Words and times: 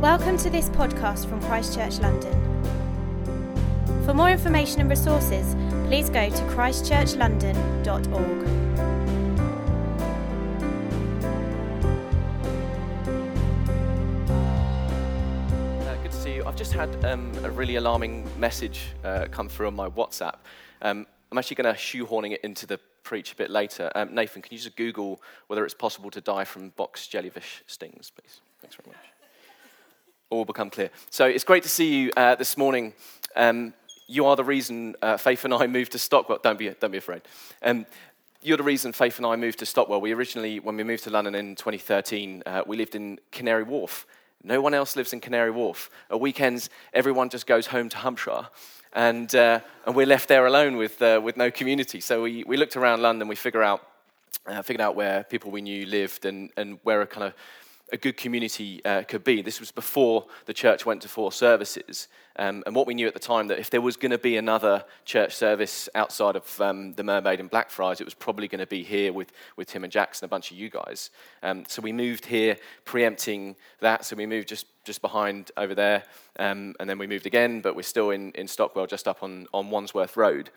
Welcome 0.00 0.38
to 0.38 0.48
this 0.48 0.70
podcast 0.70 1.28
from 1.28 1.42
Christchurch 1.42 1.98
London. 1.98 2.32
For 4.06 4.14
more 4.14 4.30
information 4.30 4.80
and 4.80 4.88
resources, 4.88 5.54
please 5.88 6.08
go 6.08 6.30
to 6.30 6.42
christchurchlondon.org. 6.44 8.16
Uh, 15.86 16.02
good 16.02 16.10
to 16.10 16.16
see 16.16 16.36
you. 16.36 16.46
I've 16.46 16.56
just 16.56 16.72
had 16.72 17.04
um, 17.04 17.30
a 17.44 17.50
really 17.50 17.76
alarming 17.76 18.26
message 18.40 18.94
uh, 19.04 19.26
come 19.30 19.50
through 19.50 19.66
on 19.66 19.76
my 19.76 19.90
WhatsApp. 19.90 20.36
Um, 20.80 21.06
I'm 21.30 21.36
actually 21.36 21.56
going 21.56 21.74
to 21.74 21.78
shoehorning 21.78 22.32
it 22.32 22.40
into 22.40 22.66
the 22.66 22.80
preach 23.02 23.34
a 23.34 23.36
bit 23.36 23.50
later. 23.50 23.92
Um, 23.94 24.14
Nathan, 24.14 24.40
can 24.40 24.54
you 24.54 24.58
just 24.62 24.78
Google 24.78 25.20
whether 25.48 25.62
it's 25.62 25.74
possible 25.74 26.10
to 26.10 26.22
die 26.22 26.44
from 26.44 26.70
box 26.70 27.06
jellyfish 27.06 27.62
stings, 27.66 28.10
please? 28.10 28.40
Thanks 28.62 28.76
very 28.76 28.88
much. 28.88 29.09
All 30.30 30.44
become 30.44 30.70
clear. 30.70 30.90
So 31.10 31.26
it's 31.26 31.42
great 31.42 31.64
to 31.64 31.68
see 31.68 31.92
you 31.92 32.12
uh, 32.16 32.36
this 32.36 32.56
morning. 32.56 32.94
Um, 33.34 33.74
you 34.06 34.26
are 34.26 34.36
the 34.36 34.44
reason 34.44 34.94
uh, 35.02 35.16
Faith 35.16 35.44
and 35.44 35.52
I 35.52 35.66
moved 35.78 35.90
to 35.92 35.98
Stockwell. 35.98 36.38
Don't 36.40 36.56
be, 36.56 36.68
don't 36.68 36.92
be 36.92 36.98
afraid. 36.98 37.22
Um, 37.62 37.84
you're 38.40 38.56
the 38.56 38.62
reason 38.62 38.92
Faith 38.92 39.16
and 39.16 39.26
I 39.26 39.34
moved 39.34 39.58
to 39.58 39.66
Stockwell. 39.66 40.00
We 40.00 40.12
originally, 40.12 40.60
when 40.60 40.76
we 40.76 40.84
moved 40.84 41.02
to 41.04 41.10
London 41.10 41.34
in 41.34 41.56
2013, 41.56 42.44
uh, 42.46 42.62
we 42.64 42.76
lived 42.76 42.94
in 42.94 43.18
Canary 43.32 43.64
Wharf. 43.64 44.06
No 44.44 44.60
one 44.60 44.72
else 44.72 44.94
lives 44.94 45.12
in 45.12 45.18
Canary 45.18 45.50
Wharf. 45.50 45.90
At 46.10 46.20
weekends, 46.20 46.70
everyone 46.94 47.28
just 47.28 47.48
goes 47.48 47.66
home 47.66 47.88
to 47.88 47.96
Hampshire. 47.96 48.46
And, 48.92 49.34
uh, 49.34 49.58
and 49.84 49.96
we're 49.96 50.06
left 50.06 50.28
there 50.28 50.46
alone 50.46 50.76
with, 50.76 51.02
uh, 51.02 51.20
with 51.22 51.36
no 51.36 51.50
community. 51.50 52.00
So 52.00 52.22
we, 52.22 52.44
we 52.44 52.56
looked 52.56 52.76
around 52.76 53.02
London, 53.02 53.26
we 53.26 53.34
figure 53.34 53.64
out, 53.64 53.84
uh, 54.46 54.62
figured 54.62 54.80
out 54.80 54.94
where 54.94 55.24
people 55.24 55.50
we 55.50 55.60
knew 55.60 55.86
lived 55.86 56.24
and, 56.24 56.50
and 56.56 56.78
where 56.84 57.02
a 57.02 57.06
kind 57.06 57.26
of 57.26 57.34
a 57.92 57.96
good 57.96 58.16
community 58.16 58.84
uh, 58.84 59.02
could 59.02 59.24
be. 59.24 59.42
This 59.42 59.60
was 59.60 59.70
before 59.70 60.26
the 60.46 60.54
church 60.54 60.86
went 60.86 61.02
to 61.02 61.08
four 61.08 61.32
services. 61.32 62.08
Um, 62.36 62.62
and 62.64 62.74
what 62.74 62.86
we 62.86 62.94
knew 62.94 63.06
at 63.06 63.14
the 63.14 63.20
time 63.20 63.48
that 63.48 63.58
if 63.58 63.70
there 63.70 63.80
was 63.80 63.96
going 63.96 64.12
to 64.12 64.18
be 64.18 64.36
another 64.36 64.84
church 65.04 65.34
service 65.34 65.88
outside 65.94 66.36
of 66.36 66.60
um, 66.60 66.94
the 66.94 67.02
Mermaid 67.02 67.40
and 67.40 67.50
Blackfriars, 67.50 68.00
it 68.00 68.04
was 68.04 68.14
probably 68.14 68.48
going 68.48 68.60
to 68.60 68.66
be 68.66 68.82
here 68.82 69.12
with, 69.12 69.32
with 69.56 69.68
Tim 69.68 69.84
and 69.84 69.92
Jackson, 69.92 70.24
a 70.24 70.28
bunch 70.28 70.50
of 70.50 70.56
you 70.56 70.70
guys. 70.70 71.10
Um, 71.42 71.64
so 71.68 71.82
we 71.82 71.92
moved 71.92 72.26
here 72.26 72.56
preempting 72.84 73.56
that. 73.80 74.04
So 74.04 74.16
we 74.16 74.26
moved 74.26 74.48
just, 74.48 74.66
just 74.84 75.02
behind 75.02 75.50
over 75.56 75.74
there. 75.74 76.04
Um, 76.38 76.74
and 76.80 76.88
then 76.88 76.98
we 76.98 77.06
moved 77.06 77.26
again, 77.26 77.60
but 77.60 77.76
we're 77.76 77.82
still 77.82 78.10
in, 78.10 78.30
in 78.32 78.48
Stockwell, 78.48 78.86
just 78.86 79.08
up 79.08 79.22
on, 79.22 79.46
on 79.52 79.70
Wandsworth 79.70 80.16
Road. 80.16 80.50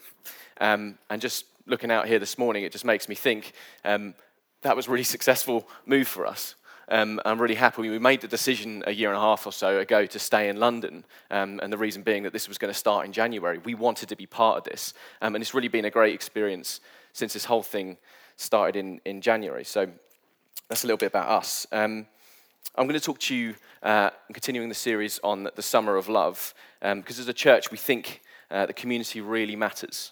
Um, 0.62 0.97
and 1.09 1.22
just 1.22 1.45
looking 1.66 1.92
out 1.92 2.08
here 2.08 2.20
this 2.20 2.38
morning, 2.38 2.64
it 2.64 2.72
just 2.72 2.86
makes 2.86 3.09
me 3.09 3.16
think 3.16 3.53
um, 3.84 4.14
that 4.62 4.75
was 4.75 4.88
a 4.88 4.92
really 4.92 5.03
successful 5.16 5.68
move 5.86 6.08
for 6.08 6.25
us. 6.25 6.56
Um, 6.89 7.22
I'm 7.26 7.42
really 7.42 7.56
happy. 7.56 7.81
We 7.81 8.00
made 8.00 8.22
the 8.22 8.28
decision 8.28 8.84
a 8.86 8.92
year 8.92 9.09
and 9.09 9.17
a 9.17 9.22
half 9.22 9.45
or 9.45 9.52
so 9.52 9.80
ago 9.80 10.06
to 10.06 10.20
stay 10.20 10.50
in 10.50 10.58
London, 10.58 11.06
um, 11.31 11.59
and 11.64 11.72
the 11.72 11.78
reason 11.78 12.02
being 12.02 12.23
that 12.23 12.34
this 12.34 12.48
was 12.48 12.58
going 12.58 12.73
to 12.73 12.78
start 12.78 13.06
in 13.06 13.14
January. 13.14 13.58
We 13.59 13.73
wanted 13.73 14.09
to 14.09 14.16
be 14.16 14.25
part 14.25 14.58
of 14.58 14.64
this, 14.66 14.94
um, 15.22 15.36
and 15.36 15.42
it's 15.42 15.53
really 15.53 15.70
been 15.70 15.86
a 15.86 15.90
great 15.90 16.14
experience 16.14 16.81
since 17.14 17.34
this 17.34 17.45
whole 17.45 17.64
thing 17.64 17.98
started 18.36 18.75
in, 18.75 19.00
in 19.06 19.22
January. 19.22 19.64
So 19.64 19.88
that's 20.67 20.84
a 20.84 20.88
little 20.88 20.98
bit 20.98 21.08
about 21.08 21.30
us. 21.30 21.67
Um, 21.72 22.08
I'm 22.75 22.88
going 22.88 23.00
to 23.00 23.06
talk 23.06 23.20
to 23.20 23.36
you, 23.36 23.56
uh, 23.84 24.09
continuing 24.34 24.70
the 24.70 24.75
series 24.75 25.20
on 25.23 25.50
the 25.56 25.62
summer 25.62 25.95
of 25.95 26.09
love, 26.09 26.53
because 26.81 27.20
um, 27.20 27.22
as 27.22 27.28
a 27.28 27.34
church, 27.34 27.72
we 27.72 27.78
think 27.78 28.22
uh, 28.50 28.66
the 28.66 28.73
community 28.73 29.22
really 29.22 29.56
matters 29.56 30.12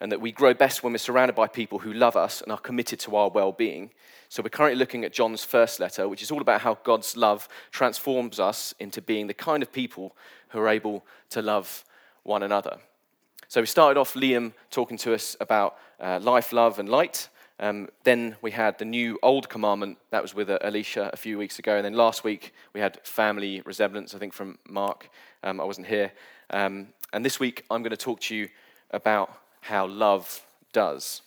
and 0.00 0.12
that 0.12 0.20
we 0.20 0.32
grow 0.32 0.54
best 0.54 0.82
when 0.82 0.92
we're 0.92 0.98
surrounded 0.98 1.34
by 1.34 1.46
people 1.46 1.80
who 1.80 1.92
love 1.92 2.16
us 2.16 2.40
and 2.40 2.52
are 2.52 2.58
committed 2.58 3.00
to 3.00 3.16
our 3.16 3.30
well 3.30 3.52
being. 3.52 3.90
So, 4.28 4.42
we're 4.42 4.50
currently 4.50 4.78
looking 4.78 5.04
at 5.04 5.12
John's 5.12 5.44
first 5.44 5.80
letter, 5.80 6.08
which 6.08 6.22
is 6.22 6.30
all 6.30 6.40
about 6.40 6.60
how 6.60 6.78
God's 6.84 7.16
love 7.16 7.48
transforms 7.70 8.38
us 8.38 8.74
into 8.78 9.00
being 9.00 9.26
the 9.26 9.34
kind 9.34 9.62
of 9.62 9.72
people 9.72 10.14
who 10.48 10.58
are 10.58 10.68
able 10.68 11.04
to 11.30 11.42
love 11.42 11.84
one 12.24 12.42
another. 12.42 12.78
So, 13.48 13.60
we 13.60 13.66
started 13.66 13.98
off 13.98 14.14
Liam 14.14 14.52
talking 14.70 14.98
to 14.98 15.14
us 15.14 15.36
about 15.40 15.76
uh, 15.98 16.20
life, 16.22 16.52
love, 16.52 16.78
and 16.78 16.88
light. 16.88 17.28
Um, 17.60 17.88
then 18.04 18.36
we 18.40 18.52
had 18.52 18.78
the 18.78 18.84
new 18.84 19.18
old 19.22 19.48
commandment 19.48 19.98
that 20.10 20.22
was 20.22 20.34
with 20.34 20.48
uh, 20.48 20.58
Alicia 20.60 21.10
a 21.12 21.16
few 21.16 21.38
weeks 21.38 21.58
ago. 21.58 21.76
And 21.76 21.84
then 21.84 21.94
last 21.94 22.22
week 22.22 22.54
we 22.72 22.80
had 22.80 23.04
family 23.04 23.62
resemblance, 23.64 24.14
I 24.14 24.18
think, 24.18 24.32
from 24.32 24.58
Mark. 24.68 25.10
Um, 25.42 25.60
I 25.60 25.64
wasn't 25.64 25.88
here. 25.88 26.12
Um, 26.50 26.88
and 27.12 27.24
this 27.24 27.40
week 27.40 27.64
I'm 27.70 27.82
going 27.82 27.90
to 27.90 27.96
talk 27.96 28.20
to 28.20 28.36
you 28.36 28.48
about 28.92 29.36
how 29.68 29.86
love 29.86 30.40
does. 30.72 31.22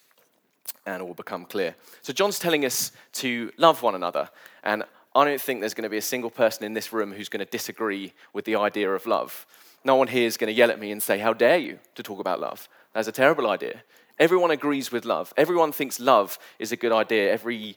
And 0.85 1.01
it 1.01 1.05
will 1.05 1.13
become 1.13 1.45
clear. 1.45 1.75
So, 2.01 2.11
John's 2.11 2.39
telling 2.39 2.65
us 2.65 2.91
to 3.13 3.51
love 3.57 3.83
one 3.83 3.93
another. 3.93 4.29
And 4.63 4.83
I 5.15 5.25
don't 5.25 5.39
think 5.39 5.59
there's 5.59 5.75
going 5.75 5.83
to 5.83 5.89
be 5.89 5.97
a 5.97 6.01
single 6.01 6.31
person 6.31 6.63
in 6.63 6.73
this 6.73 6.91
room 6.91 7.13
who's 7.13 7.29
going 7.29 7.45
to 7.45 7.51
disagree 7.51 8.13
with 8.33 8.45
the 8.45 8.55
idea 8.55 8.91
of 8.91 9.05
love. 9.05 9.45
No 9.83 9.95
one 9.95 10.07
here 10.07 10.25
is 10.25 10.37
going 10.37 10.47
to 10.47 10.53
yell 10.53 10.71
at 10.71 10.79
me 10.79 10.91
and 10.91 11.01
say, 11.01 11.19
How 11.19 11.33
dare 11.33 11.57
you 11.57 11.79
to 11.95 12.03
talk 12.03 12.19
about 12.19 12.39
love? 12.39 12.67
That's 12.93 13.07
a 13.07 13.11
terrible 13.11 13.49
idea. 13.49 13.83
Everyone 14.17 14.51
agrees 14.51 14.91
with 14.91 15.05
love. 15.05 15.33
Everyone 15.37 15.71
thinks 15.71 15.99
love 15.99 16.39
is 16.59 16.71
a 16.71 16.75
good 16.75 16.91
idea. 16.91 17.31
Every 17.31 17.75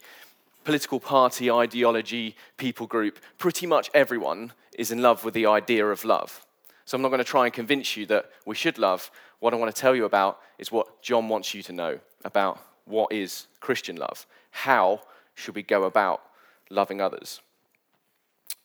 political 0.65 0.99
party, 0.99 1.51
ideology, 1.51 2.37
people 2.57 2.87
group, 2.87 3.19
pretty 3.39 3.67
much 3.67 3.91
everyone 3.93 4.53
is 4.79 4.91
in 4.91 5.03
love 5.03 5.25
with 5.25 5.35
the 5.35 5.47
idea 5.47 5.87
of 5.87 6.05
love. 6.05 6.45
So 6.87 6.97
I'm 6.97 7.03
not 7.03 7.09
going 7.09 7.19
to 7.19 7.25
try 7.25 7.47
and 7.47 7.55
convince 7.55 7.97
you 7.97 8.07
that 8.07 8.31
we 8.45 8.55
should 8.55 8.79
love. 8.79 9.11
What 9.41 9.53
I 9.53 9.57
want 9.57 9.75
to 9.75 9.81
tell 9.81 9.95
you 9.95 10.05
about 10.05 10.41
is 10.59 10.73
what 10.73 11.03
John 11.03 11.29
wants 11.29 11.55
you 11.55 11.63
to 11.65 11.73
know 11.73 12.01
about 12.25 12.59
what 12.85 13.13
is 13.13 13.47
Christian 13.61 13.97
love. 13.97 14.27
How 14.51 15.01
should 15.35 15.55
we 15.55 15.63
go 15.63 15.85
about 15.85 16.23
loving 16.71 17.01
others? 17.01 17.41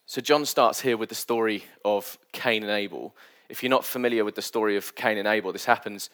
So 0.05 0.21
John 0.21 0.45
starts 0.45 0.81
here 0.81 0.97
with 0.97 1.09
the 1.09 1.15
story 1.15 1.65
of 1.85 2.17
Cain 2.31 2.63
and 2.63 2.71
Abel. 2.71 3.15
If 3.49 3.63
you're 3.63 3.69
not 3.69 3.85
familiar 3.85 4.25
with 4.25 4.35
the 4.35 4.41
story 4.41 4.75
of 4.75 4.95
Cain 4.95 5.17
and 5.17 5.27
Abel, 5.27 5.51
this 5.51 5.65
happens 5.65 6.09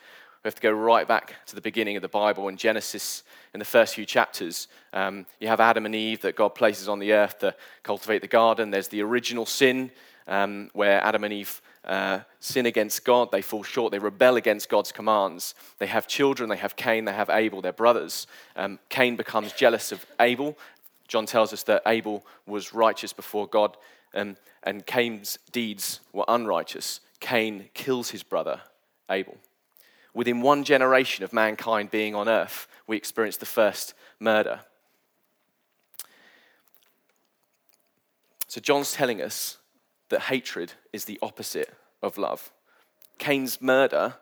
we 0.45 0.47
have 0.49 0.55
to 0.55 0.61
go 0.61 0.71
right 0.71 1.07
back 1.07 1.33
to 1.47 1.55
the 1.55 1.61
beginning 1.61 1.95
of 1.95 2.03
the 2.03 2.07
Bible 2.07 2.47
in 2.49 2.55
Genesis, 2.55 3.23
in 3.55 3.57
the 3.57 3.65
first 3.65 3.95
few 3.95 4.05
chapters. 4.05 4.67
Um, 4.93 5.25
you 5.39 5.47
have 5.47 5.59
Adam 5.59 5.87
and 5.87 5.95
Eve 5.95 6.21
that 6.21 6.35
God 6.35 6.49
places 6.49 6.87
on 6.87 6.99
the 6.99 7.13
earth 7.13 7.39
to 7.39 7.55
cultivate 7.81 8.21
the 8.21 8.27
garden. 8.27 8.69
There's 8.69 8.89
the 8.89 9.01
original 9.01 9.47
sin, 9.47 9.89
um, 10.27 10.69
where 10.73 11.03
Adam 11.03 11.23
and 11.23 11.33
Eve 11.33 11.63
uh, 11.85 12.19
sin 12.39 12.65
against 12.65 13.05
God, 13.05 13.31
they 13.31 13.41
fall 13.41 13.63
short, 13.63 13.91
they 13.91 13.99
rebel 13.99 14.35
against 14.35 14.69
God's 14.69 14.91
commands. 14.91 15.53
They 15.77 15.85
have 15.85 16.07
children, 16.07 16.49
they 16.49 16.57
have 16.57 16.75
Cain, 16.75 17.05
they 17.05 17.13
have 17.13 17.29
Abel, 17.29 17.61
they're 17.61 17.73
brothers. 17.73 18.27
Um, 18.55 18.79
Cain 18.89 19.15
becomes 19.15 19.53
jealous 19.53 19.91
of 19.91 20.05
Abel. 20.19 20.57
John 21.07 21.25
tells 21.25 21.53
us 21.53 21.63
that 21.63 21.83
Abel 21.85 22.25
was 22.47 22.73
righteous 22.73 23.13
before 23.13 23.47
God, 23.47 23.77
um, 24.15 24.35
and 24.63 24.85
Cain's 24.85 25.37
deeds 25.51 25.99
were 26.11 26.25
unrighteous. 26.27 27.01
Cain 27.19 27.69
kills 27.73 28.09
his 28.09 28.23
brother, 28.23 28.61
Abel. 29.09 29.37
Within 30.13 30.41
one 30.41 30.63
generation 30.63 31.23
of 31.23 31.33
mankind 31.33 31.91
being 31.91 32.15
on 32.15 32.27
earth, 32.27 32.67
we 32.87 32.97
experience 32.97 33.37
the 33.37 33.45
first 33.45 33.93
murder. 34.19 34.61
So, 38.47 38.61
John's 38.61 38.93
telling 38.93 39.21
us 39.21 39.57
that 40.09 40.21
hatred 40.21 40.73
is 40.93 41.05
the 41.05 41.19
opposite 41.21 41.73
of 42.01 42.17
love. 42.17 42.51
Cain's 43.17 43.61
murder 43.61 44.15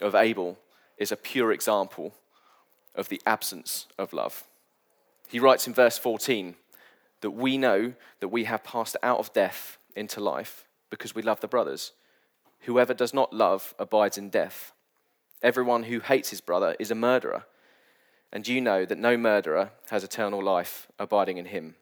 of 0.00 0.14
Abel 0.14 0.58
is 0.98 1.12
a 1.12 1.16
pure 1.16 1.52
example 1.52 2.14
of 2.94 3.08
the 3.08 3.20
absence 3.26 3.86
of 3.98 4.12
love. 4.12 4.44
He 5.28 5.38
writes 5.38 5.66
in 5.66 5.74
verse 5.74 5.98
14 5.98 6.56
that 7.20 7.30
we 7.30 7.58
know 7.58 7.94
that 8.20 8.28
we 8.28 8.44
have 8.44 8.64
passed 8.64 8.96
out 9.02 9.18
of 9.18 9.32
death 9.32 9.78
into 9.94 10.20
life 10.20 10.66
because 10.90 11.14
we 11.14 11.22
love 11.22 11.40
the 11.40 11.48
brothers. 11.48 11.92
Whoever 12.60 12.94
does 12.94 13.14
not 13.14 13.32
love 13.32 13.74
abides 13.78 14.18
in 14.18 14.28
death. 14.28 14.72
Everyone 15.42 15.84
who 15.84 16.00
hates 16.00 16.30
his 16.30 16.40
brother 16.40 16.76
is 16.78 16.90
a 16.90 16.94
murderer. 16.94 17.44
And 18.32 18.46
you 18.46 18.60
know 18.60 18.84
that 18.84 18.98
no 18.98 19.16
murderer 19.16 19.70
has 19.90 20.04
eternal 20.04 20.42
life 20.42 20.88
abiding 20.98 21.38
in 21.38 21.46
him. 21.46 21.74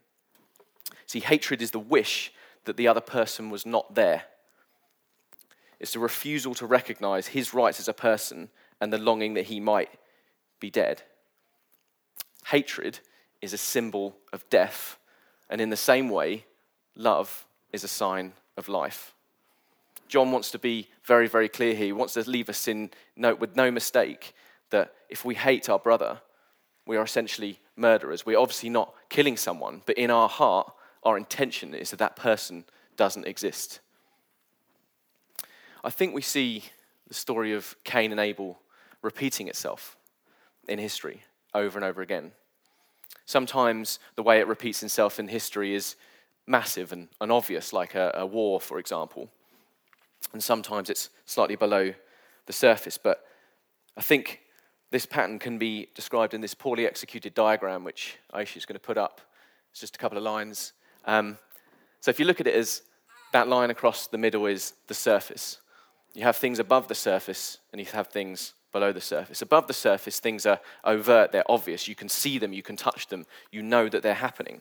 See, 1.07 1.21
hatred 1.21 1.61
is 1.63 1.73
the 1.73 1.79
wish 1.79 2.33
that 2.69 2.77
the 2.77 2.87
other 2.87 3.01
person 3.01 3.49
was 3.49 3.65
not 3.65 3.95
there. 3.95 4.25
It's 5.81 5.97
a 5.97 5.99
refusal 5.99 6.55
to 6.57 6.67
recognize 6.67 7.29
his 7.29 7.55
rights 7.55 7.81
as 7.81 7.89
a 7.89 7.95
person 7.95 8.51
and 8.79 8.93
the 8.93 8.99
longing 8.99 9.33
that 9.35 9.47
he 9.47 9.59
might 9.59 9.89
be 10.61 10.69
dead. 10.69 11.03
Hatred 12.47 13.01
is 13.41 13.55
a 13.55 13.59
symbol 13.59 14.19
of 14.35 14.49
death, 14.51 14.99
and 15.49 15.63
in 15.63 15.71
the 15.71 15.77
same 15.77 16.11
way, 16.11 16.45
love 16.95 17.47
is 17.73 17.85
a 17.85 17.89
sign 17.89 18.35
of 18.59 18.69
life. 18.69 19.15
John 20.07 20.31
wants 20.31 20.51
to 20.51 20.59
be 20.59 20.89
very, 21.05 21.27
very 21.27 21.49
clear 21.49 21.75
here. 21.75 21.87
He 21.87 21.93
wants 21.93 22.15
to 22.15 22.29
leave 22.29 22.51
us 22.51 22.69
in 22.69 22.91
note 23.17 23.41
with 23.41 23.57
no 23.57 23.71
mistake 23.71 24.35
that 24.69 24.93
if 25.09 25.25
we 25.25 25.35
hate 25.35 25.71
our 25.71 25.79
brother, 25.79 26.21
we 26.87 26.99
are 26.99 27.05
essentially 27.05 27.61
murderers. 27.77 28.27
We're 28.27 28.39
obviously 28.39 28.69
not 28.69 28.93
killing 29.09 29.39
someone, 29.39 29.81
but 29.87 29.97
in 29.97 30.11
our 30.11 30.29
heart, 30.29 30.71
our 31.03 31.17
intention 31.17 31.75
is 31.75 31.91
that 31.91 31.99
that 31.99 32.17
person 32.17 32.65
doesn't 32.97 33.27
exist. 33.27 33.81
I 35.85 35.91
think 35.91 36.15
we 36.15 36.23
see 36.23 36.65
the 37.07 37.15
story 37.15 37.53
of 37.53 37.77
Cain 37.85 38.11
and 38.11 38.21
Abel 38.21 38.61
repeating 39.03 39.49
itself 39.49 39.97
in 40.69 40.79
history 40.79 41.23
over 41.55 41.79
and 41.79 41.85
over 41.85 42.03
again. 42.03 42.33
Sometimes 43.25 43.99
the 44.17 44.23
way 44.23 44.41
it 44.41 44.47
repeats 44.47 44.83
itself 44.83 45.19
in 45.19 45.29
history 45.29 45.75
is 45.75 45.97
massive 46.47 46.93
and, 46.93 47.09
and 47.21 47.31
obvious, 47.31 47.73
like 47.73 47.95
a, 47.95 48.13
a 48.15 48.27
war, 48.27 48.61
for 48.61 48.79
example. 48.79 49.31
And 50.33 50.43
sometimes 50.43 50.91
it's 50.91 51.11
slightly 51.27 51.57
below 51.57 51.95
the 52.47 52.53
surface. 52.53 52.99
But 52.99 53.25
I 53.97 54.01
think 54.01 54.41
this 54.91 55.07
pattern 55.07 55.39
can 55.39 55.59
be 55.59 55.89
described 55.95 56.35
in 56.35 56.41
this 56.41 56.55
poorly 56.55 56.87
executed 56.87 57.35
diagram, 57.35 57.85
which 57.85 58.17
Aisha 58.33 58.57
is 58.57 58.67
going 58.67 58.75
to 58.75 58.81
put 58.81 58.99
up. 58.99 59.21
It's 59.71 59.81
just 59.81 59.97
a 59.97 59.99
couple 59.99 60.19
of 60.19 60.25
lines. 60.25 60.73
Um, 61.09 61.39
so 62.01 62.11
if 62.11 62.21
you 62.21 62.27
look 62.27 62.41
at 62.41 62.47
it 62.47 62.55
as 62.55 62.83
that 63.33 63.49
line 63.49 63.71
across 63.71 64.07
the 64.07 64.19
middle 64.19 64.47
is 64.47 64.75
the 64.87 64.95
surface. 64.95 65.59
You 66.15 66.23
have 66.23 66.37
things 66.37 66.59
above 66.59 66.89
the 66.89 66.95
surface, 66.95 67.59
and 67.73 67.81
you 67.81 67.87
have 67.87 68.09
things 68.09 68.55
below 68.73 68.93
the 68.93 69.01
surface. 69.01 69.43
Above 69.43 69.67
the 69.67 69.75
surface, 69.75 70.21
things 70.21 70.47
are 70.47 70.61
overt, 70.85 71.33
they're 71.33 71.51
obvious. 71.51 71.89
You 71.89 71.95
can 71.95 72.09
see 72.09 72.39
them, 72.39 72.53
you 72.53 72.63
can 72.63 72.77
touch 72.77 73.09
them, 73.09 73.27
you 73.51 73.63
know 73.63 73.89
that 73.89 74.03
they're 74.03 74.15
happening. 74.15 74.61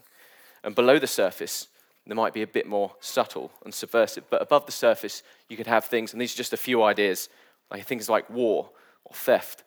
And 0.64 0.76
below 0.76 1.00
the 1.00 1.08
surface, 1.08 1.68
they 2.06 2.16
might 2.16 2.34
be 2.34 2.42
a 2.42 2.48
bit 2.48 2.68
more 2.68 2.96
subtle 3.00 3.52
and 3.64 3.74
subversive. 3.74 4.30
But 4.30 4.42
above 4.42 4.66
the 4.66 4.72
surface, 4.72 5.24
you 5.50 5.58
could 5.58 5.68
have 5.68 5.86
things, 5.86 6.14
and 6.14 6.22
these 6.22 6.34
are 6.34 6.38
just 6.38 6.54
a 6.54 6.58
few 6.58 6.84
ideas, 6.84 7.30
like 7.70 7.86
things 7.86 8.10
like 8.10 8.30
war 8.30 8.70
or 9.06 9.14
theft 9.14 9.64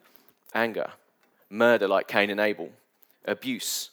anger, 0.55 0.91
murder 1.49 1.87
like 1.87 2.09
Cain 2.09 2.31
and 2.31 2.41
Abel, 2.41 2.71
abuse, 3.25 3.91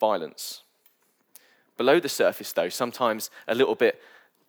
violence. 0.00 0.63
Below 1.76 2.00
the 2.00 2.08
surface, 2.08 2.52
though, 2.52 2.68
sometimes 2.68 3.30
a 3.48 3.54
little 3.54 3.74
bit 3.74 4.00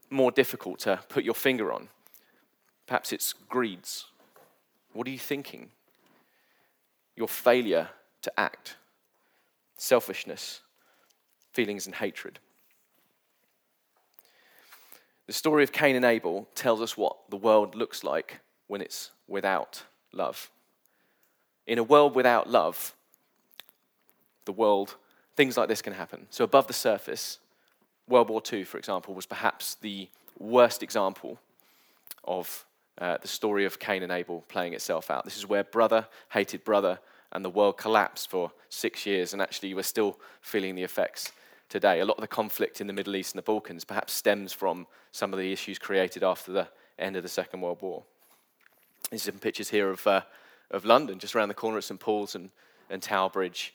more 0.10 0.32
difficult 0.32 0.80
to 0.80 1.00
put 1.10 1.24
your 1.24 1.34
finger 1.34 1.74
on. 1.74 1.90
Perhaps 2.86 3.12
it's 3.12 3.34
greeds. 3.34 4.06
What 4.94 5.08
are 5.08 5.12
you 5.12 5.20
thinking? 5.20 5.72
Your 7.16 7.28
failure 7.28 7.90
to 8.22 8.40
act, 8.40 8.76
selfishness, 9.76 10.62
feelings 11.52 11.86
and 11.86 11.96
hatred. 11.96 12.40
The 15.28 15.34
story 15.34 15.64
of 15.64 15.72
Cain 15.72 15.96
and 15.96 16.06
Abel 16.06 16.48
tells 16.54 16.82
us 16.82 16.96
what 16.96 17.18
the 17.30 17.38
world 17.38 17.74
looks 17.74 18.04
like 18.04 18.42
when 18.68 18.82
it's 18.82 19.12
without 19.28 19.84
love. 20.12 20.52
In 21.66 21.80
a 21.80 21.84
world 21.84 22.14
without 22.14 22.48
love, 22.50 22.94
the 24.46 24.52
world, 24.52 24.96
things 25.36 25.58
like 25.58 25.68
this 25.68 25.82
can 25.82 25.94
happen. 25.94 26.28
So, 26.30 26.44
above 26.44 26.68
the 26.68 26.74
surface, 26.74 27.40
World 28.08 28.30
War 28.30 28.42
II, 28.52 28.64
for 28.64 28.78
example, 28.78 29.14
was 29.14 29.26
perhaps 29.26 29.76
the 29.76 30.10
worst 30.38 30.84
example 30.84 31.40
of 32.24 32.66
uh, 32.98 33.18
the 33.22 33.28
story 33.28 33.66
of 33.66 33.80
Cain 33.80 34.04
and 34.04 34.12
Abel 34.12 34.44
playing 34.48 34.74
itself 34.74 35.12
out. 35.12 35.26
This 35.26 35.38
is 35.38 35.48
where 35.48 35.64
brother 35.64 36.08
hated 36.30 36.64
brother, 36.64 37.00
and 37.32 37.44
the 37.44 37.50
world 37.50 37.78
collapsed 37.78 38.30
for 38.30 38.52
six 38.70 39.06
years, 39.06 39.34
and 39.34 39.42
actually, 39.42 39.74
we're 39.74 39.84
still 39.84 40.20
feeling 40.42 40.76
the 40.76 40.84
effects 40.84 41.32
today. 41.70 42.00
A 42.00 42.06
lot 42.06 42.18
of 42.18 42.22
the 42.22 42.28
conflict 42.28 42.80
in 42.80 42.88
the 42.88 42.94
Middle 42.94 43.16
East 43.16 43.34
and 43.34 43.40
the 43.40 43.44
Balkans 43.44 43.84
perhaps 43.84 44.14
stems 44.14 44.54
from 44.54 44.88
some 45.12 45.34
of 45.34 45.40
the 45.40 45.52
issues 45.52 45.80
created 45.80 46.24
after 46.24 46.52
the 46.52 46.68
end 47.00 47.16
of 47.16 47.24
the 47.24 47.30
Second 47.30 47.62
World 47.62 47.82
War. 47.82 48.04
These 49.12 49.28
are 49.28 49.32
some 49.32 49.40
pictures 49.40 49.70
here 49.70 49.90
of 49.90 50.06
uh, 50.08 50.22
of 50.72 50.86
London, 50.86 51.20
just 51.20 51.36
around 51.36 51.50
the 51.50 51.54
corner 51.54 51.78
at 51.78 51.84
St 51.84 52.00
Paul's 52.00 52.36
and, 52.36 52.50
and 52.90 53.02
Tower 53.02 53.30
Bridge, 53.30 53.74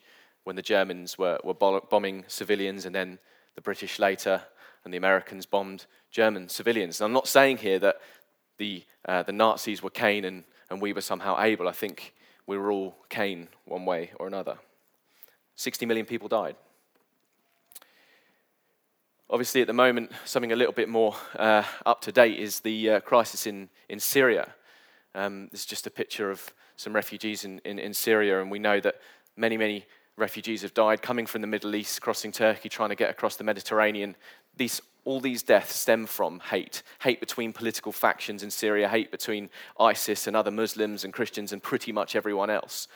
when 0.51 0.57
the 0.57 0.63
Germans 0.63 1.17
were, 1.17 1.39
were 1.45 1.55
bombing 1.55 2.25
civilians, 2.27 2.85
and 2.85 2.93
then 2.93 3.21
the 3.55 3.61
British 3.61 4.01
later, 4.01 4.43
and 4.85 4.93
the 4.93 4.99
Americans 4.99 5.47
bombed 5.47 5.87
German 6.11 6.49
civilians. 6.49 7.01
And 7.01 7.07
I'm 7.07 7.13
not 7.13 7.29
saying 7.29 7.59
here 7.59 7.79
that 7.79 8.01
the, 8.59 8.83
uh, 9.05 9.23
the 9.23 9.31
Nazis 9.31 9.81
were 9.81 9.91
Cain 9.91 10.25
and, 10.25 10.43
and 10.69 10.83
we 10.83 10.93
were 10.93 11.03
somehow 11.03 11.41
Abel. 11.41 11.69
I 11.69 11.73
think 11.73 12.15
we 12.49 12.59
were 12.59 12.73
all 12.73 12.97
Cain 13.09 13.47
one 13.65 13.85
way 13.85 14.11
or 14.19 14.27
another. 14.27 14.59
60 15.55 15.87
million 15.87 16.05
people 16.05 16.27
died. 16.27 16.57
Obviously, 19.31 19.61
at 19.61 19.69
the 19.69 19.73
moment, 19.73 20.11
something 20.25 20.51
a 20.51 20.57
little 20.57 20.75
bit 20.75 20.89
more 20.89 21.15
uh, 21.39 21.63
up 21.87 22.01
to 22.01 22.11
date 22.11 22.41
is 22.41 22.59
the 22.59 22.91
uh, 22.91 23.01
crisis 23.03 23.47
in, 23.47 23.69
in 23.89 24.01
Syria. 24.01 24.53
Um, 25.15 25.47
this 25.53 25.61
is 25.61 25.67
just 25.67 25.87
a 25.87 25.93
picture 25.93 26.29
of 26.29 26.53
some 26.75 26.93
refugees 26.93 27.45
in, 27.45 27.61
in, 27.65 27.79
in 27.79 27.95
Syria, 27.95 28.43
and 28.43 28.51
we 28.51 28.59
know 28.59 28.81
that 28.81 28.97
many, 29.37 29.57
many 29.57 29.87
refugees 30.17 30.63
have 30.63 30.75
died 30.75 31.03
coming 31.03 31.27
from 31.27 31.41
the 31.41 31.47
Middle 31.47 31.75
East, 31.75 32.01
crossing 32.01 32.33
Turkey, 32.33 32.69
trying 32.69 32.91
to 32.91 32.95
get 32.95 33.11
across 33.11 33.37
the 33.37 33.45
Mediterranean. 33.45 34.17
These, 34.57 34.83
all 35.05 35.21
these 35.21 35.43
deaths 35.43 35.77
stem 35.77 36.07
from 36.07 36.41
hate 36.41 36.83
hate 37.01 37.21
between 37.21 37.53
political 37.53 37.93
factions 37.93 38.43
in 38.43 38.51
Syria, 38.51 38.89
hate 38.89 39.11
between 39.11 39.51
ISIS 39.79 40.27
and 40.27 40.37
other 40.37 40.51
Muslims 40.51 41.05
and 41.05 41.13
Christians 41.13 41.53
and 41.53 41.63
pretty 41.63 41.93
much 41.93 42.15
everyone 42.15 42.51
else. 42.51 42.89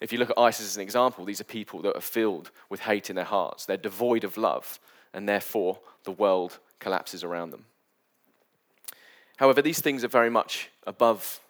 If 0.00 0.12
you 0.12 0.18
look 0.18 0.30
at 0.30 0.38
ISIS 0.38 0.66
as 0.66 0.76
an 0.76 0.82
example, 0.82 1.24
these 1.24 1.40
are 1.40 1.44
people 1.44 1.82
that 1.82 1.96
are 1.96 2.00
filled 2.00 2.50
with 2.70 2.80
hate 2.80 3.10
in 3.10 3.16
their 3.16 3.24
hearts. 3.24 3.66
They're 3.66 3.76
devoid 3.76 4.24
of 4.24 4.36
love, 4.36 4.78
and 5.12 5.28
therefore 5.28 5.80
the 6.04 6.12
world 6.12 6.58
collapses 6.78 7.24
around 7.24 7.50
them. 7.50 7.64
However, 9.38 9.60
these 9.60 9.80
things 9.80 10.04
are 10.04 10.08
very 10.08 10.30
much 10.30 10.70
above 10.86 11.40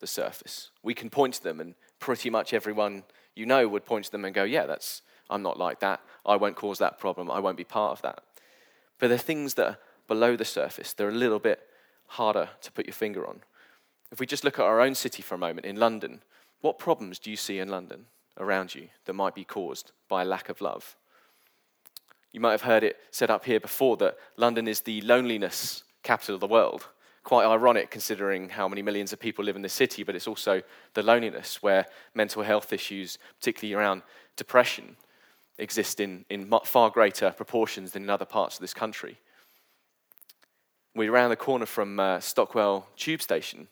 the 0.00 0.06
surface. 0.06 0.70
We 0.82 0.94
can 0.94 1.10
point 1.10 1.34
to 1.34 1.42
them, 1.42 1.60
and 1.60 1.74
pretty 1.98 2.30
much 2.30 2.54
everyone 2.54 3.04
you 3.38 3.46
know 3.46 3.68
would 3.68 3.86
point 3.86 4.06
to 4.06 4.12
them 4.12 4.24
and 4.24 4.34
go, 4.34 4.44
Yeah, 4.44 4.66
that's, 4.66 5.02
I'm 5.30 5.42
not 5.42 5.58
like 5.58 5.80
that. 5.80 6.00
I 6.26 6.36
won't 6.36 6.56
cause 6.56 6.78
that 6.78 6.98
problem. 6.98 7.30
I 7.30 7.40
won't 7.40 7.56
be 7.56 7.64
part 7.64 7.92
of 7.92 8.02
that. 8.02 8.22
But 8.98 9.08
the 9.08 9.18
things 9.18 9.54
that 9.54 9.66
are 9.66 9.78
below 10.06 10.36
the 10.36 10.44
surface, 10.44 10.92
they're 10.92 11.08
a 11.08 11.12
little 11.12 11.38
bit 11.38 11.60
harder 12.06 12.48
to 12.62 12.72
put 12.72 12.86
your 12.86 12.94
finger 12.94 13.26
on. 13.26 13.40
If 14.10 14.20
we 14.20 14.26
just 14.26 14.44
look 14.44 14.58
at 14.58 14.64
our 14.64 14.80
own 14.80 14.94
city 14.94 15.22
for 15.22 15.34
a 15.34 15.38
moment, 15.38 15.66
in 15.66 15.76
London, 15.76 16.22
what 16.60 16.78
problems 16.78 17.18
do 17.18 17.30
you 17.30 17.36
see 17.36 17.58
in 17.58 17.68
London 17.68 18.06
around 18.38 18.74
you 18.74 18.88
that 19.04 19.12
might 19.12 19.34
be 19.34 19.44
caused 19.44 19.92
by 20.08 20.22
a 20.22 20.26
lack 20.26 20.48
of 20.48 20.60
love? 20.60 20.96
You 22.32 22.40
might 22.40 22.52
have 22.52 22.62
heard 22.62 22.82
it 22.82 22.96
said 23.10 23.30
up 23.30 23.44
here 23.44 23.60
before 23.60 23.96
that 23.98 24.16
London 24.36 24.66
is 24.66 24.80
the 24.80 25.00
loneliness 25.02 25.84
capital 26.02 26.34
of 26.34 26.40
the 26.40 26.46
world 26.46 26.88
quite 27.24 27.46
ironic 27.46 27.90
considering 27.90 28.48
how 28.48 28.68
many 28.68 28.82
millions 28.82 29.12
of 29.12 29.20
people 29.20 29.44
live 29.44 29.56
in 29.56 29.62
the 29.62 29.68
city, 29.68 30.02
but 30.02 30.14
it's 30.14 30.28
also 30.28 30.62
the 30.94 31.02
loneliness 31.02 31.62
where 31.62 31.86
mental 32.14 32.42
health 32.42 32.72
issues, 32.72 33.18
particularly 33.38 33.74
around 33.74 34.02
depression, 34.36 34.96
exist 35.58 36.00
in, 36.00 36.24
in 36.30 36.50
far 36.64 36.90
greater 36.90 37.30
proportions 37.32 37.92
than 37.92 38.04
in 38.04 38.10
other 38.10 38.24
parts 38.24 38.56
of 38.56 38.60
this 38.60 38.74
country. 38.74 39.18
We're 40.94 41.12
around 41.12 41.30
the 41.30 41.36
corner 41.36 41.66
from 41.66 42.00
uh, 42.00 42.20
Stockwell 42.20 42.88
Tube 42.96 43.22
Station. 43.22 43.68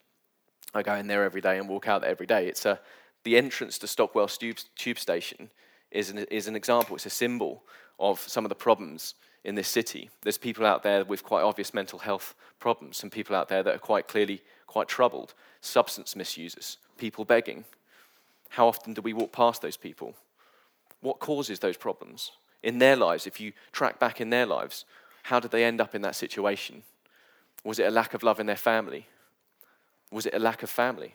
I 0.75 0.83
go 0.83 0.95
in 0.95 1.07
there 1.07 1.25
every 1.25 1.41
day 1.41 1.59
and 1.59 1.69
walk 1.69 1.89
out 1.89 2.03
there 2.03 2.11
every 2.11 2.27
day. 2.27 2.47
It's 2.49 2.67
a, 2.67 2.81
the 3.25 3.37
entrance 3.37 3.79
to 3.79 3.87
Stockwell 3.87 4.29
Tube, 4.29 4.59
Tube 4.77 4.99
Station 4.99 5.51
is 5.91 6.11
an, 6.11 6.19
is 6.31 6.49
an 6.49 6.57
example, 6.57 6.97
it's 6.97 7.07
a 7.07 7.11
symbol 7.11 7.65
of 7.99 8.21
some 8.21 8.45
of 8.45 8.49
the 8.49 8.55
problems 8.55 9.15
in 9.45 9.55
this 9.55 9.69
city. 9.69 10.11
There's 10.23 10.39
people 10.39 10.67
out 10.67 10.83
there 10.83 11.05
with 11.05 11.23
quite 11.23 11.43
obvious 11.43 11.73
mental 11.73 12.01
health 12.01 12.35
problems, 12.59 12.97
some 12.97 13.11
people 13.11 13.37
out 13.37 13.49
there 13.49 13.63
that 13.63 13.75
are 13.75 13.79
quite 13.79 14.09
clearly 14.09 14.43
quite 14.67 14.89
troubled, 14.89 15.35
substance 15.61 16.17
misusers, 16.17 16.79
people 16.99 17.25
begging. 17.25 17.65
How 18.51 18.67
often 18.67 18.93
do 18.93 19.01
we 19.01 19.13
walk 19.13 19.33
past 19.33 19.63
those 19.63 19.77
people? 19.77 20.15
What 21.01 21.21
causes 21.21 21.61
those 21.61 21.77
problems 21.77 22.33
in 22.63 22.79
their 22.79 22.97
lives? 22.97 23.27
If 23.27 23.41
you 23.41 23.53
track 23.73 23.99
back 23.99 24.21
in 24.21 24.31
their 24.31 24.47
lives, 24.47 24.85
how 25.25 25.41
did 25.41 25.51
they 25.51 25.65
end 25.65 25.81
up 25.81 25.95
in 25.95 26.03
that 26.03 26.17
situation? 26.17 26.83
Was 27.65 27.79
it 27.79 27.87
a 27.87 27.91
lack 27.91 28.15
of 28.15 28.23
love 28.23 28.41
in 28.41 28.47
their 28.47 28.57
family? 28.57 29.07
Was 30.11 30.27
it 30.27 30.35
a 30.35 30.39
lack 30.39 30.63
of 30.63 30.71
family? 30.71 31.15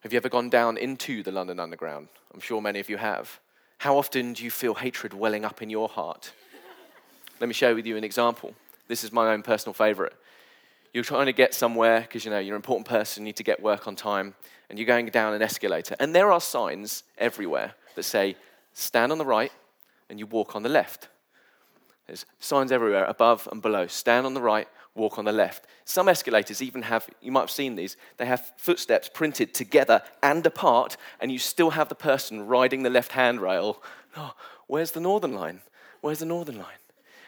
Have 0.00 0.12
you 0.12 0.16
ever 0.16 0.28
gone 0.28 0.50
down 0.50 0.76
into 0.76 1.22
the 1.22 1.32
London 1.32 1.60
Underground? 1.60 2.08
I'm 2.34 2.40
sure 2.40 2.60
many 2.60 2.80
of 2.80 2.90
you 2.90 2.96
have. 2.96 3.40
How 3.82 3.98
often 3.98 4.32
do 4.32 4.44
you 4.44 4.50
feel 4.52 4.74
hatred 4.74 5.12
welling 5.12 5.44
up 5.44 5.60
in 5.60 5.68
your 5.68 5.88
heart? 5.88 6.32
Let 7.40 7.48
me 7.48 7.52
share 7.52 7.74
with 7.74 7.84
you 7.84 7.96
an 7.96 8.04
example. 8.04 8.54
This 8.86 9.02
is 9.02 9.10
my 9.10 9.32
own 9.32 9.42
personal 9.42 9.74
favorite. 9.74 10.14
You're 10.94 11.02
trying 11.02 11.26
to 11.26 11.32
get 11.32 11.52
somewhere 11.52 12.02
because 12.02 12.24
you 12.24 12.30
know 12.30 12.38
you're 12.38 12.54
an 12.54 12.60
important 12.60 12.86
person, 12.86 13.24
you 13.24 13.30
need 13.30 13.36
to 13.38 13.42
get 13.42 13.60
work 13.60 13.88
on 13.88 13.96
time, 13.96 14.36
and 14.70 14.78
you're 14.78 14.86
going 14.86 15.06
down 15.06 15.34
an 15.34 15.42
escalator. 15.42 15.96
And 15.98 16.14
there 16.14 16.30
are 16.30 16.40
signs 16.40 17.02
everywhere 17.18 17.74
that 17.96 18.04
say, 18.04 18.36
stand 18.72 19.10
on 19.10 19.18
the 19.18 19.24
right 19.24 19.50
and 20.08 20.16
you 20.20 20.26
walk 20.26 20.54
on 20.54 20.62
the 20.62 20.68
left. 20.68 21.08
There's 22.06 22.24
signs 22.38 22.70
everywhere, 22.70 23.06
above 23.06 23.48
and 23.50 23.60
below. 23.60 23.88
Stand 23.88 24.26
on 24.26 24.34
the 24.34 24.40
right, 24.40 24.68
walk 24.94 25.18
on 25.18 25.24
the 25.24 25.32
left. 25.32 25.66
Some 25.84 26.08
escalators 26.08 26.62
even 26.62 26.82
have, 26.82 27.08
you 27.20 27.32
might 27.32 27.40
have 27.40 27.50
seen 27.50 27.76
these, 27.76 27.96
they 28.18 28.26
have 28.26 28.52
footsteps 28.56 29.08
printed 29.12 29.54
together 29.54 30.02
and 30.22 30.44
apart, 30.46 30.96
and 31.20 31.32
you 31.32 31.38
still 31.38 31.70
have 31.70 31.88
the 31.88 31.94
person 31.94 32.46
riding 32.46 32.82
the 32.82 32.90
left 32.90 33.12
handrail. 33.12 33.82
Oh, 34.16 34.34
where's 34.66 34.92
the 34.92 35.00
northern 35.00 35.34
line? 35.34 35.60
Where's 36.00 36.18
the 36.18 36.26
northern 36.26 36.58
line? 36.58 36.76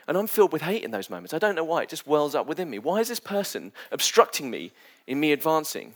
And 0.06 0.18
I'm 0.18 0.26
filled 0.26 0.52
with 0.52 0.62
hate 0.62 0.84
in 0.84 0.90
those 0.90 1.08
moments. 1.08 1.32
I 1.32 1.38
don't 1.38 1.54
know 1.54 1.64
why. 1.64 1.82
It 1.82 1.88
just 1.88 2.06
wells 2.06 2.34
up 2.34 2.46
within 2.46 2.68
me. 2.68 2.78
Why 2.78 2.98
is 2.98 3.08
this 3.08 3.20
person 3.20 3.72
obstructing 3.90 4.50
me 4.50 4.72
in 5.06 5.18
me 5.18 5.32
advancing? 5.32 5.94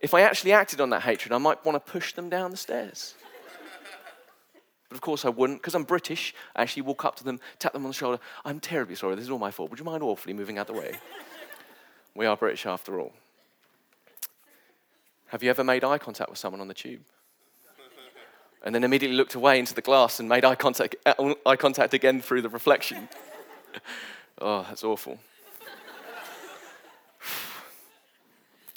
If 0.00 0.14
I 0.14 0.20
actually 0.22 0.52
acted 0.52 0.80
on 0.80 0.90
that 0.90 1.02
hatred, 1.02 1.32
I 1.32 1.38
might 1.38 1.64
want 1.64 1.74
to 1.74 1.92
push 1.92 2.12
them 2.12 2.28
down 2.28 2.52
the 2.52 2.56
stairs. 2.56 3.14
But 4.92 4.96
of 4.96 5.00
course 5.00 5.24
I 5.24 5.30
wouldn't, 5.30 5.62
because 5.62 5.74
I'm 5.74 5.84
British. 5.84 6.34
I 6.54 6.60
actually 6.60 6.82
walk 6.82 7.06
up 7.06 7.16
to 7.16 7.24
them, 7.24 7.40
tap 7.58 7.72
them 7.72 7.86
on 7.86 7.88
the 7.88 7.94
shoulder. 7.94 8.20
I'm 8.44 8.60
terribly 8.60 8.94
sorry, 8.94 9.14
this 9.14 9.24
is 9.24 9.30
all 9.30 9.38
my 9.38 9.50
fault. 9.50 9.70
Would 9.70 9.78
you 9.78 9.86
mind 9.86 10.02
awfully 10.02 10.34
moving 10.34 10.58
out 10.58 10.68
of 10.68 10.74
the 10.74 10.82
way? 10.82 10.92
we 12.14 12.26
are 12.26 12.36
British 12.36 12.66
after 12.66 13.00
all. 13.00 13.14
Have 15.28 15.42
you 15.42 15.48
ever 15.48 15.64
made 15.64 15.82
eye 15.82 15.96
contact 15.96 16.28
with 16.28 16.38
someone 16.38 16.60
on 16.60 16.68
the 16.68 16.74
tube? 16.74 17.00
and 18.64 18.74
then 18.74 18.84
immediately 18.84 19.16
looked 19.16 19.34
away 19.34 19.58
into 19.58 19.72
the 19.72 19.80
glass 19.80 20.20
and 20.20 20.28
made 20.28 20.44
eye 20.44 20.56
contact, 20.56 20.94
uh, 21.06 21.32
eye 21.46 21.56
contact 21.56 21.94
again 21.94 22.20
through 22.20 22.42
the 22.42 22.50
reflection. 22.50 23.08
oh, 24.42 24.66
that's 24.68 24.84
awful. 24.84 25.18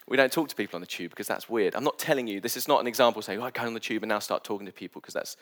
We 0.07 0.17
don't 0.17 0.31
talk 0.31 0.49
to 0.49 0.55
people 0.55 0.77
on 0.77 0.81
the 0.81 0.87
tube 0.87 1.09
because 1.09 1.27
that's 1.27 1.49
weird. 1.49 1.75
I'm 1.75 1.83
not 1.83 1.97
telling 1.97 2.27
you, 2.27 2.39
this 2.39 2.55
is 2.55 2.67
not 2.67 2.79
an 2.79 2.87
example 2.87 3.21
saying, 3.21 3.39
oh, 3.41 3.45
I 3.45 3.51
go 3.51 3.63
on 3.63 3.73
the 3.73 3.79
tube 3.79 4.03
and 4.03 4.09
now 4.09 4.19
start 4.19 4.43
talking 4.43 4.67
to 4.67 4.71
people 4.71 5.01
because 5.01 5.13
that's, 5.13 5.37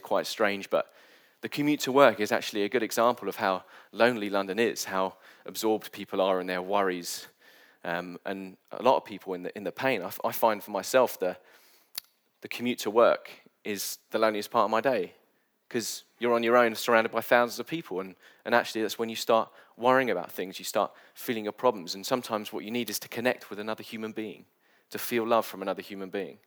quite 0.00 0.26
strange. 0.26 0.68
But 0.68 0.92
the 1.40 1.48
commute 1.48 1.80
to 1.80 1.92
work 1.92 2.20
is 2.20 2.30
actually 2.30 2.64
a 2.64 2.68
good 2.68 2.82
example 2.82 3.28
of 3.28 3.36
how 3.36 3.64
lonely 3.90 4.28
London 4.28 4.58
is, 4.58 4.84
how 4.84 5.14
absorbed 5.46 5.92
people 5.92 6.20
are 6.20 6.40
in 6.40 6.46
their 6.46 6.62
worries. 6.62 7.26
Um, 7.84 8.18
and 8.26 8.56
a 8.70 8.82
lot 8.82 8.96
of 8.96 9.04
people 9.04 9.34
in 9.34 9.44
the, 9.44 9.56
in 9.56 9.64
the 9.64 9.72
pain. 9.72 10.02
I, 10.02 10.06
f- 10.06 10.20
I 10.24 10.30
find 10.30 10.62
for 10.62 10.70
myself 10.70 11.18
the, 11.18 11.36
the 12.42 12.48
commute 12.48 12.78
to 12.80 12.90
work 12.90 13.30
is 13.64 13.98
the 14.10 14.18
loneliest 14.18 14.50
part 14.50 14.66
of 14.66 14.70
my 14.70 14.80
day 14.80 15.14
because 15.68 16.04
you're 16.18 16.34
on 16.34 16.42
your 16.42 16.56
own, 16.56 16.74
surrounded 16.74 17.10
by 17.10 17.22
thousands 17.22 17.58
of 17.58 17.66
people. 17.66 18.00
And, 18.00 18.14
and 18.44 18.54
actually, 18.54 18.82
that's 18.82 18.98
when 18.98 19.08
you 19.08 19.16
start 19.16 19.48
worrying 19.76 20.10
about 20.10 20.30
things, 20.30 20.58
you 20.58 20.64
start 20.64 20.92
feeling 21.14 21.44
your 21.44 21.52
problems. 21.52 21.94
And 21.94 22.04
sometimes 22.04 22.52
what 22.52 22.64
you 22.64 22.70
need 22.70 22.90
is 22.90 22.98
to 23.00 23.08
connect 23.08 23.50
with 23.50 23.58
another 23.58 23.82
human 23.82 24.12
being, 24.12 24.44
to 24.90 24.98
feel 24.98 25.26
love 25.26 25.46
from 25.46 25.62
another 25.62 25.82
human 25.82 26.10
being, 26.10 26.38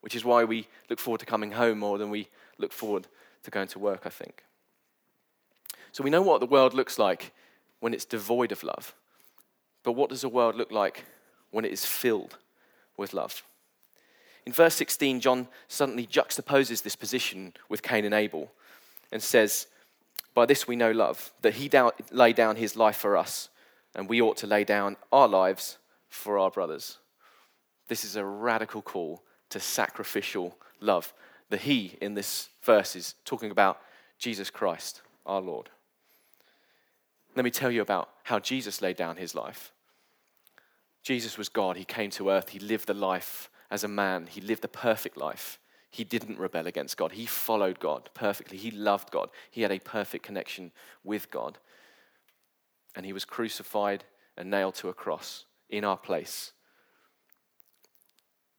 which 0.00 0.14
is 0.14 0.24
why 0.24 0.44
we 0.44 0.68
look 0.90 0.98
forward 0.98 1.20
to 1.20 1.26
coming 1.26 1.52
home 1.52 1.78
more 1.78 1.98
than 1.98 2.10
we 2.10 2.28
look 2.58 2.72
forward 2.72 3.06
to 3.42 3.50
going 3.50 3.68
to 3.68 3.78
work, 3.78 4.02
I 4.04 4.10
think. 4.10 4.44
So 5.92 6.04
we 6.04 6.10
know 6.10 6.22
what 6.22 6.40
the 6.40 6.46
world 6.46 6.74
looks 6.74 6.98
like 6.98 7.32
when 7.80 7.94
it's 7.94 8.04
devoid 8.04 8.52
of 8.52 8.62
love. 8.62 8.94
But 9.82 9.92
what 9.92 10.10
does 10.10 10.22
the 10.22 10.28
world 10.28 10.56
look 10.56 10.72
like 10.72 11.04
when 11.50 11.64
it 11.64 11.72
is 11.72 11.86
filled 11.86 12.36
with 12.96 13.14
love? 13.14 13.42
In 14.44 14.52
verse 14.52 14.74
16, 14.74 15.20
John 15.20 15.48
suddenly 15.68 16.06
juxtaposes 16.06 16.82
this 16.82 16.96
position 16.96 17.52
with 17.68 17.82
Cain 17.82 18.04
and 18.04 18.14
Abel 18.14 18.52
and 19.10 19.22
says, 19.22 19.66
By 20.36 20.44
this 20.44 20.68
we 20.68 20.76
know 20.76 20.92
love, 20.92 21.32
that 21.40 21.54
he 21.54 21.66
down, 21.66 21.92
laid 22.10 22.36
down 22.36 22.56
his 22.56 22.76
life 22.76 22.96
for 22.96 23.16
us, 23.16 23.48
and 23.94 24.06
we 24.06 24.20
ought 24.20 24.36
to 24.36 24.46
lay 24.46 24.64
down 24.64 24.98
our 25.10 25.26
lives 25.26 25.78
for 26.10 26.38
our 26.38 26.50
brothers. 26.50 26.98
This 27.88 28.04
is 28.04 28.16
a 28.16 28.24
radical 28.24 28.82
call 28.82 29.22
to 29.48 29.58
sacrificial 29.58 30.58
love. 30.78 31.14
The 31.48 31.56
he 31.56 31.96
in 32.02 32.12
this 32.12 32.50
verse 32.62 32.94
is 32.94 33.14
talking 33.24 33.50
about 33.50 33.80
Jesus 34.18 34.50
Christ, 34.50 35.00
our 35.24 35.40
Lord. 35.40 35.70
Let 37.34 37.46
me 37.46 37.50
tell 37.50 37.70
you 37.70 37.80
about 37.80 38.10
how 38.24 38.38
Jesus 38.38 38.82
laid 38.82 38.96
down 38.96 39.16
his 39.16 39.34
life. 39.34 39.72
Jesus 41.02 41.38
was 41.38 41.48
God. 41.48 41.78
He 41.78 41.86
came 41.86 42.10
to 42.10 42.28
earth. 42.28 42.50
He 42.50 42.58
lived 42.58 42.88
the 42.88 42.94
life 42.94 43.48
as 43.70 43.84
a 43.84 43.88
man, 43.88 44.26
he 44.26 44.42
lived 44.42 44.66
a 44.66 44.68
perfect 44.68 45.16
life. 45.16 45.58
He 45.96 46.04
didn't 46.04 46.38
rebel 46.38 46.66
against 46.66 46.98
God. 46.98 47.12
He 47.12 47.24
followed 47.24 47.80
God 47.80 48.10
perfectly. 48.12 48.58
He 48.58 48.70
loved 48.70 49.10
God. 49.10 49.30
He 49.50 49.62
had 49.62 49.72
a 49.72 49.78
perfect 49.78 50.26
connection 50.26 50.70
with 51.02 51.30
God. 51.30 51.56
And 52.94 53.06
he 53.06 53.14
was 53.14 53.24
crucified 53.24 54.04
and 54.36 54.50
nailed 54.50 54.74
to 54.74 54.90
a 54.90 54.92
cross 54.92 55.46
in 55.70 55.84
our 55.84 55.96
place 55.96 56.52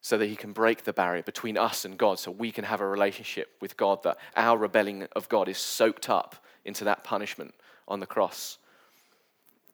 so 0.01 0.17
that 0.17 0.25
he 0.25 0.35
can 0.35 0.51
break 0.51 0.83
the 0.83 0.93
barrier 0.93 1.21
between 1.21 1.59
us 1.59 1.85
and 1.85 1.95
God 1.95 2.17
so 2.17 2.31
we 2.31 2.51
can 2.51 2.63
have 2.63 2.81
a 2.81 2.87
relationship 2.87 3.49
with 3.61 3.77
God, 3.77 4.01
that 4.01 4.17
our 4.35 4.57
rebelling 4.57 5.07
of 5.15 5.29
God 5.29 5.47
is 5.47 5.59
soaked 5.59 6.09
up 6.09 6.43
into 6.65 6.85
that 6.85 7.03
punishment 7.03 7.53
on 7.87 7.99
the 7.99 8.07
cross. 8.07 8.57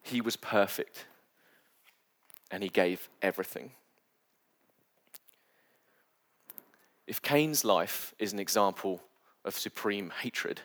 He 0.01 0.20
was 0.20 0.36
perfect 0.36 1.05
and 2.51 2.62
he 2.62 2.67
gave 2.67 3.08
everything. 3.22 3.72
If 7.08 7.22
Cain's 7.22 7.66
life 7.66 8.14
is 8.18 8.34
an 8.34 8.40
example 8.40 9.02
of 9.44 9.58
supreme 9.58 10.12
hatred, 10.22 10.62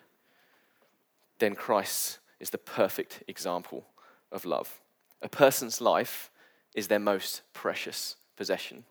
then 1.39 1.55
Christ 1.55 2.19
is 2.41 2.51
the 2.51 2.59
perfect 2.59 3.23
example 3.27 3.87
of 4.31 4.45
love. 4.45 4.81
A 5.23 5.29
person's 5.29 5.81
life 5.81 6.31
is 6.75 6.89
their 6.89 7.01
most 7.01 7.43
precious 7.53 8.17
possession. 8.37 8.85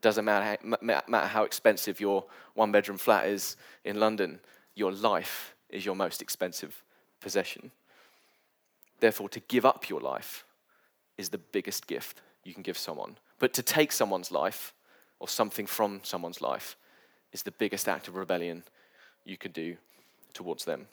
Doesn't 0.00 0.24
matter 0.24 0.58
how, 0.62 0.76
matter 0.80 1.26
how 1.26 1.44
expensive 1.44 2.00
your 2.00 2.24
one 2.54 2.72
bedroom 2.72 2.98
flat 2.98 3.26
is 3.26 3.56
in 3.84 4.00
London, 4.00 4.40
your 4.74 4.92
life 4.92 5.54
is 5.68 5.84
your 5.84 5.96
most 5.96 6.22
expensive 6.22 6.82
possession. 7.20 7.70
Therefore, 9.00 9.28
to 9.30 9.40
give 9.40 9.66
up 9.66 9.88
your 9.88 10.00
life 10.00 10.44
is 11.18 11.28
the 11.28 11.38
biggest 11.38 11.86
gift 11.86 12.22
you 12.44 12.54
can 12.54 12.62
give 12.62 12.78
someone. 12.78 13.16
But 13.38 13.52
to 13.54 13.62
take 13.62 13.92
someone's 13.92 14.30
life 14.30 14.72
or 15.18 15.28
something 15.28 15.66
from 15.66 16.00
someone's 16.02 16.40
life 16.40 16.76
is 17.36 17.42
the 17.42 17.50
biggest 17.50 17.86
act 17.86 18.08
of 18.08 18.16
rebellion 18.16 18.62
you 19.26 19.36
could 19.36 19.52
do 19.52 19.76
towards 20.32 20.64
them. 20.64 20.86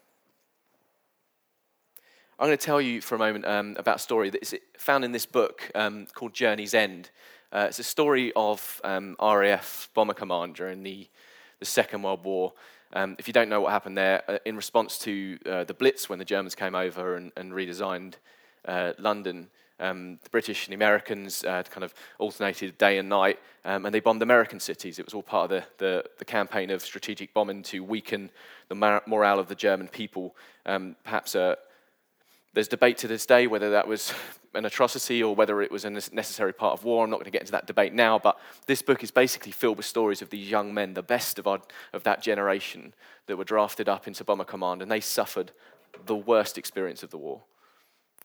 I'm 2.38 2.48
going 2.48 2.58
to 2.58 2.66
tell 2.66 2.82
you 2.82 3.00
for 3.00 3.16
a 3.16 3.18
moment 3.18 3.46
um, 3.46 3.78
about 3.80 3.96
a 3.96 4.00
story 4.00 4.30
that 4.30 4.42
is 4.42 4.54
found 4.78 5.06
in 5.06 5.14
this 5.14 5.26
book 5.26 5.72
um, 5.74 6.06
called 6.14 6.34
Journey's 6.34 6.74
End. 6.74 7.12
Uh, 7.54 7.68
it's 7.70 7.80
a 7.80 7.84
story 7.84 8.34
of 8.36 8.82
um, 8.84 9.16
RAF 9.22 9.90
Bomber 9.94 10.14
Command 10.14 10.56
during 10.56 10.84
the, 10.84 11.08
the 11.60 11.66
Second 11.66 12.02
World 12.02 12.26
War. 12.26 12.52
Um, 12.92 13.16
if 13.20 13.26
you 13.26 13.34
don't 13.34 13.48
know 13.48 13.62
what 13.62 13.72
happened 13.72 13.98
there, 13.98 14.24
uh, 14.28 14.40
in 14.46 14.58
response 14.58 14.98
to 15.00 15.40
uh, 15.46 15.64
the 15.64 15.74
Blitz 15.74 16.10
when 16.10 16.20
the 16.20 16.26
Germans 16.26 16.56
came 16.56 16.76
over 16.76 17.16
and, 17.16 17.32
and 17.38 17.54
redesigned 17.54 18.16
uh, 18.66 18.92
London, 19.00 19.48
um, 19.84 20.18
the 20.24 20.30
British 20.30 20.66
and 20.66 20.72
the 20.72 20.76
Americans 20.76 21.44
uh, 21.44 21.62
kind 21.64 21.84
of 21.84 21.94
alternated 22.18 22.78
day 22.78 22.98
and 22.98 23.10
night, 23.10 23.38
um, 23.66 23.86
and 23.86 23.94
they 23.94 24.00
bombed 24.00 24.22
American 24.22 24.60
cities. 24.60 24.98
It 24.98 25.06
was 25.06 25.14
all 25.14 25.24
part 25.24 25.52
of 25.52 25.64
the, 25.78 25.86
the, 25.86 26.06
the 26.20 26.26
campaign 26.26 26.70
of 26.70 26.82
strategic 26.82 27.34
bombing 27.34 27.64
to 27.64 27.84
weaken 27.84 28.32
the 28.70 28.76
morale 28.76 29.40
of 29.40 29.50
the 29.50 29.56
German 29.56 29.90
people. 29.90 30.36
Um, 30.66 30.96
perhaps 31.04 31.36
uh, 31.36 31.56
there's 32.54 32.70
debate 32.70 32.98
to 33.00 33.08
this 33.08 33.26
day 33.26 33.46
whether 33.46 33.72
that 33.72 33.88
was 33.88 34.14
an 34.54 34.66
atrocity 34.66 35.22
or 35.22 35.36
whether 35.36 35.62
it 35.62 35.72
was 35.72 35.84
a 35.84 35.90
necessary 35.90 36.54
part 36.54 36.80
of 36.80 36.86
war. 36.86 37.04
I'm 37.04 37.10
not 37.10 37.18
going 37.18 37.26
to 37.26 37.32
get 37.32 37.42
into 37.42 37.52
that 37.52 37.68
debate 37.68 37.92
now, 37.92 38.20
but 38.20 38.40
this 38.68 38.82
book 38.82 39.04
is 39.04 39.12
basically 39.12 39.52
filled 39.52 39.78
with 39.78 39.86
stories 39.86 40.22
of 40.22 40.30
these 40.30 40.50
young 40.50 40.74
men, 40.74 40.94
the 40.94 41.04
best 41.04 41.40
of, 41.40 41.48
our, 41.48 41.62
of 41.92 42.04
that 42.04 42.22
generation, 42.22 42.94
that 43.28 43.38
were 43.38 43.44
drafted 43.44 43.90
up 43.90 44.08
into 44.08 44.24
Bomber 44.24 44.46
Command, 44.46 44.82
and 44.82 44.90
they 44.90 45.02
suffered 45.02 45.52
the 46.06 46.16
worst 46.16 46.58
experience 46.58 47.04
of 47.04 47.10
the 47.10 47.18
war. 47.18 47.42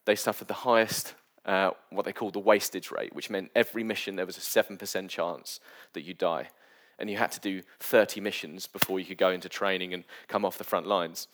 They 0.04 0.14
suffered 0.14 0.48
the 0.48 0.54
highest 0.54 1.14
uh, 1.48 1.70
what 1.88 2.04
they 2.04 2.12
called 2.12 2.34
the 2.34 2.38
wastage 2.38 2.90
rate, 2.90 3.14
which 3.14 3.30
meant 3.30 3.50
every 3.56 3.82
mission 3.82 4.16
there 4.16 4.26
was 4.26 4.36
a 4.36 4.40
7% 4.40 5.08
chance 5.08 5.60
that 5.94 6.02
you 6.02 6.12
die. 6.12 6.50
And 6.98 7.08
you 7.08 7.16
had 7.16 7.32
to 7.32 7.40
do 7.40 7.62
30 7.80 8.20
missions 8.20 8.66
before 8.66 9.00
you 9.00 9.06
could 9.06 9.16
go 9.16 9.30
into 9.30 9.48
training 9.48 9.94
and 9.94 10.04
come 10.28 10.44
off 10.44 10.58
the 10.58 10.64
front 10.64 10.86
lines, 10.86 11.26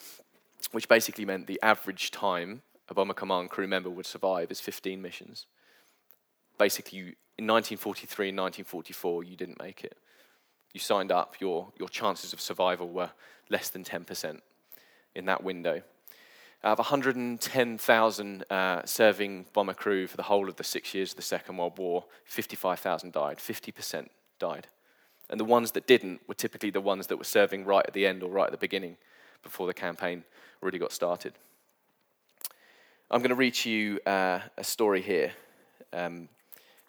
which 0.70 0.88
basically 0.88 1.24
meant 1.24 1.48
the 1.48 1.60
average 1.62 2.12
time 2.12 2.62
a 2.88 2.94
Bomber 2.94 3.14
Command 3.14 3.50
crew 3.50 3.66
member 3.66 3.90
would 3.90 4.06
survive 4.06 4.52
is 4.52 4.60
15 4.60 5.02
missions. 5.02 5.46
Basically, 6.58 6.98
you, 6.98 7.04
in 7.36 7.46
1943 7.48 8.28
and 8.28 8.38
1944, 8.38 9.24
you 9.24 9.36
didn't 9.36 9.60
make 9.60 9.82
it. 9.82 9.96
You 10.72 10.78
signed 10.78 11.10
up, 11.10 11.36
your, 11.40 11.72
your 11.76 11.88
chances 11.88 12.32
of 12.32 12.40
survival 12.40 12.88
were 12.88 13.10
less 13.50 13.68
than 13.68 13.82
10% 13.82 14.40
in 15.16 15.24
that 15.24 15.42
window. 15.42 15.82
Of 16.64 16.78
110,000 16.78 18.44
uh, 18.50 18.86
serving 18.86 19.44
bomber 19.52 19.74
crew 19.74 20.06
for 20.06 20.16
the 20.16 20.22
whole 20.22 20.48
of 20.48 20.56
the 20.56 20.64
six 20.64 20.94
years 20.94 21.10
of 21.10 21.16
the 21.16 21.22
Second 21.22 21.58
World 21.58 21.76
War, 21.76 22.06
55,000 22.24 23.12
died. 23.12 23.36
50% 23.36 24.08
died. 24.38 24.66
And 25.28 25.38
the 25.38 25.44
ones 25.44 25.72
that 25.72 25.86
didn't 25.86 26.22
were 26.26 26.32
typically 26.32 26.70
the 26.70 26.80
ones 26.80 27.08
that 27.08 27.18
were 27.18 27.24
serving 27.24 27.66
right 27.66 27.84
at 27.86 27.92
the 27.92 28.06
end 28.06 28.22
or 28.22 28.30
right 28.30 28.46
at 28.46 28.50
the 28.50 28.56
beginning 28.56 28.96
before 29.42 29.66
the 29.66 29.74
campaign 29.74 30.24
really 30.62 30.78
got 30.78 30.90
started. 30.90 31.34
I'm 33.10 33.20
going 33.20 33.28
to 33.28 33.34
read 33.34 33.52
to 33.56 33.70
you 33.70 34.00
uh, 34.06 34.40
a 34.56 34.64
story 34.64 35.02
here 35.02 35.32
um, 35.92 36.30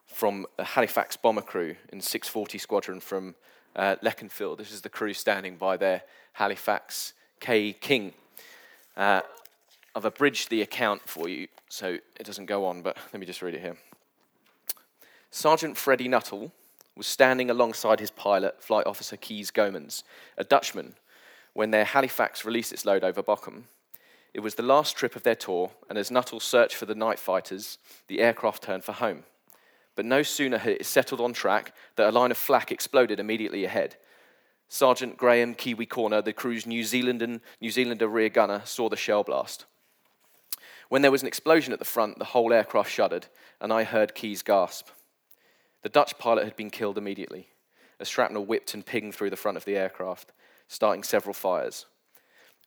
from 0.08 0.46
a 0.58 0.64
Halifax 0.64 1.18
bomber 1.18 1.42
crew 1.42 1.76
in 1.92 2.00
640 2.00 2.58
Squadron 2.60 3.02
from 3.02 3.36
uh, 3.76 3.98
Leconfield. 4.02 4.58
This 4.58 4.72
is 4.72 4.84
the 4.84 4.90
crew 4.90 5.14
standing 5.14 5.58
by 5.58 5.76
their 5.76 6.04
Halifax 6.32 7.12
K 7.42 7.74
King. 7.74 8.14
Uh, 8.96 9.20
I've 9.96 10.06
abridged 10.06 10.50
the 10.50 10.62
account 10.62 11.08
for 11.08 11.30
you 11.30 11.48
so 11.70 11.98
it 12.20 12.26
doesn't 12.26 12.48
go 12.48 12.66
on, 12.66 12.82
but 12.82 12.98
let 13.14 13.20
me 13.20 13.26
just 13.26 13.42
read 13.42 13.56
it 13.56 13.62
here. 13.62 13.78
Sergeant 15.32 15.78
Freddie 15.78 16.10
Nuttall 16.10 16.52
was 16.98 17.08
standing 17.08 17.50
alongside 17.50 18.00
his 18.00 18.12
pilot, 18.12 18.62
Flight 18.62 18.86
Officer 18.86 19.18
Kees 19.18 19.52
Gomans, 19.52 20.04
a 20.38 20.44
Dutchman, 20.44 20.96
when 21.54 21.72
their 21.72 21.86
Halifax 21.86 22.46
released 22.46 22.72
its 22.72 22.86
load 22.86 23.04
over 23.04 23.24
Bochum. 23.24 23.64
It 24.34 24.42
was 24.42 24.56
the 24.56 24.64
last 24.64 24.98
trip 24.98 25.16
of 25.16 25.24
their 25.24 25.36
tour, 25.36 25.72
and 25.90 25.98
as 25.98 26.12
Nuttall 26.12 26.42
searched 26.42 26.76
for 26.76 26.86
the 26.86 26.96
night 26.96 27.20
fighters, 27.20 27.78
the 28.08 28.20
aircraft 28.20 28.64
turned 28.64 28.84
for 28.84 28.92
home. 28.92 29.24
But 29.96 30.06
no 30.06 30.24
sooner 30.24 30.58
had 30.58 30.74
it 30.74 30.86
settled 30.86 31.22
on 31.22 31.32
track 31.32 31.74
that 31.96 32.10
a 32.10 32.12
line 32.12 32.32
of 32.32 32.38
flak 32.38 32.72
exploded 32.72 33.20
immediately 33.20 33.64
ahead. 33.64 33.96
Sergeant 34.68 35.16
Graham 35.16 35.54
Kiwi 35.54 35.86
Corner, 35.86 36.22
the 36.22 36.34
crew's 36.34 36.66
New, 36.66 36.84
Zealand 36.84 37.40
New 37.62 37.72
Zealander 37.72 38.10
rear 38.10 38.30
gunner, 38.30 38.62
saw 38.66 38.90
the 38.90 38.98
shell 38.98 39.24
blast. 39.24 39.66
When 40.90 41.02
there 41.02 41.12
was 41.12 41.22
an 41.22 41.28
explosion 41.28 41.74
at 41.74 41.80
the 41.80 41.86
front, 41.86 42.20
the 42.20 42.26
whole 42.26 42.54
aircraft 42.54 42.92
shuddered, 42.92 43.28
and 43.60 43.74
I 43.74 43.84
heard 43.84 44.16
Kees 44.16 44.44
gasp. 44.44 44.90
The 45.82 45.90
Dutch 45.90 46.18
pilot 46.18 46.46
had 46.46 46.56
been 46.56 46.70
killed 46.70 46.98
immediately. 46.98 47.50
A 48.00 48.06
shrapnel 48.06 48.46
whipped 48.46 48.74
and 48.74 48.86
pinged 48.86 49.16
through 49.16 49.30
the 49.30 49.36
front 49.36 49.58
of 49.58 49.66
the 49.66 49.78
aircraft. 49.78 50.32
starting 50.68 51.04
several 51.04 51.34
fires. 51.34 51.86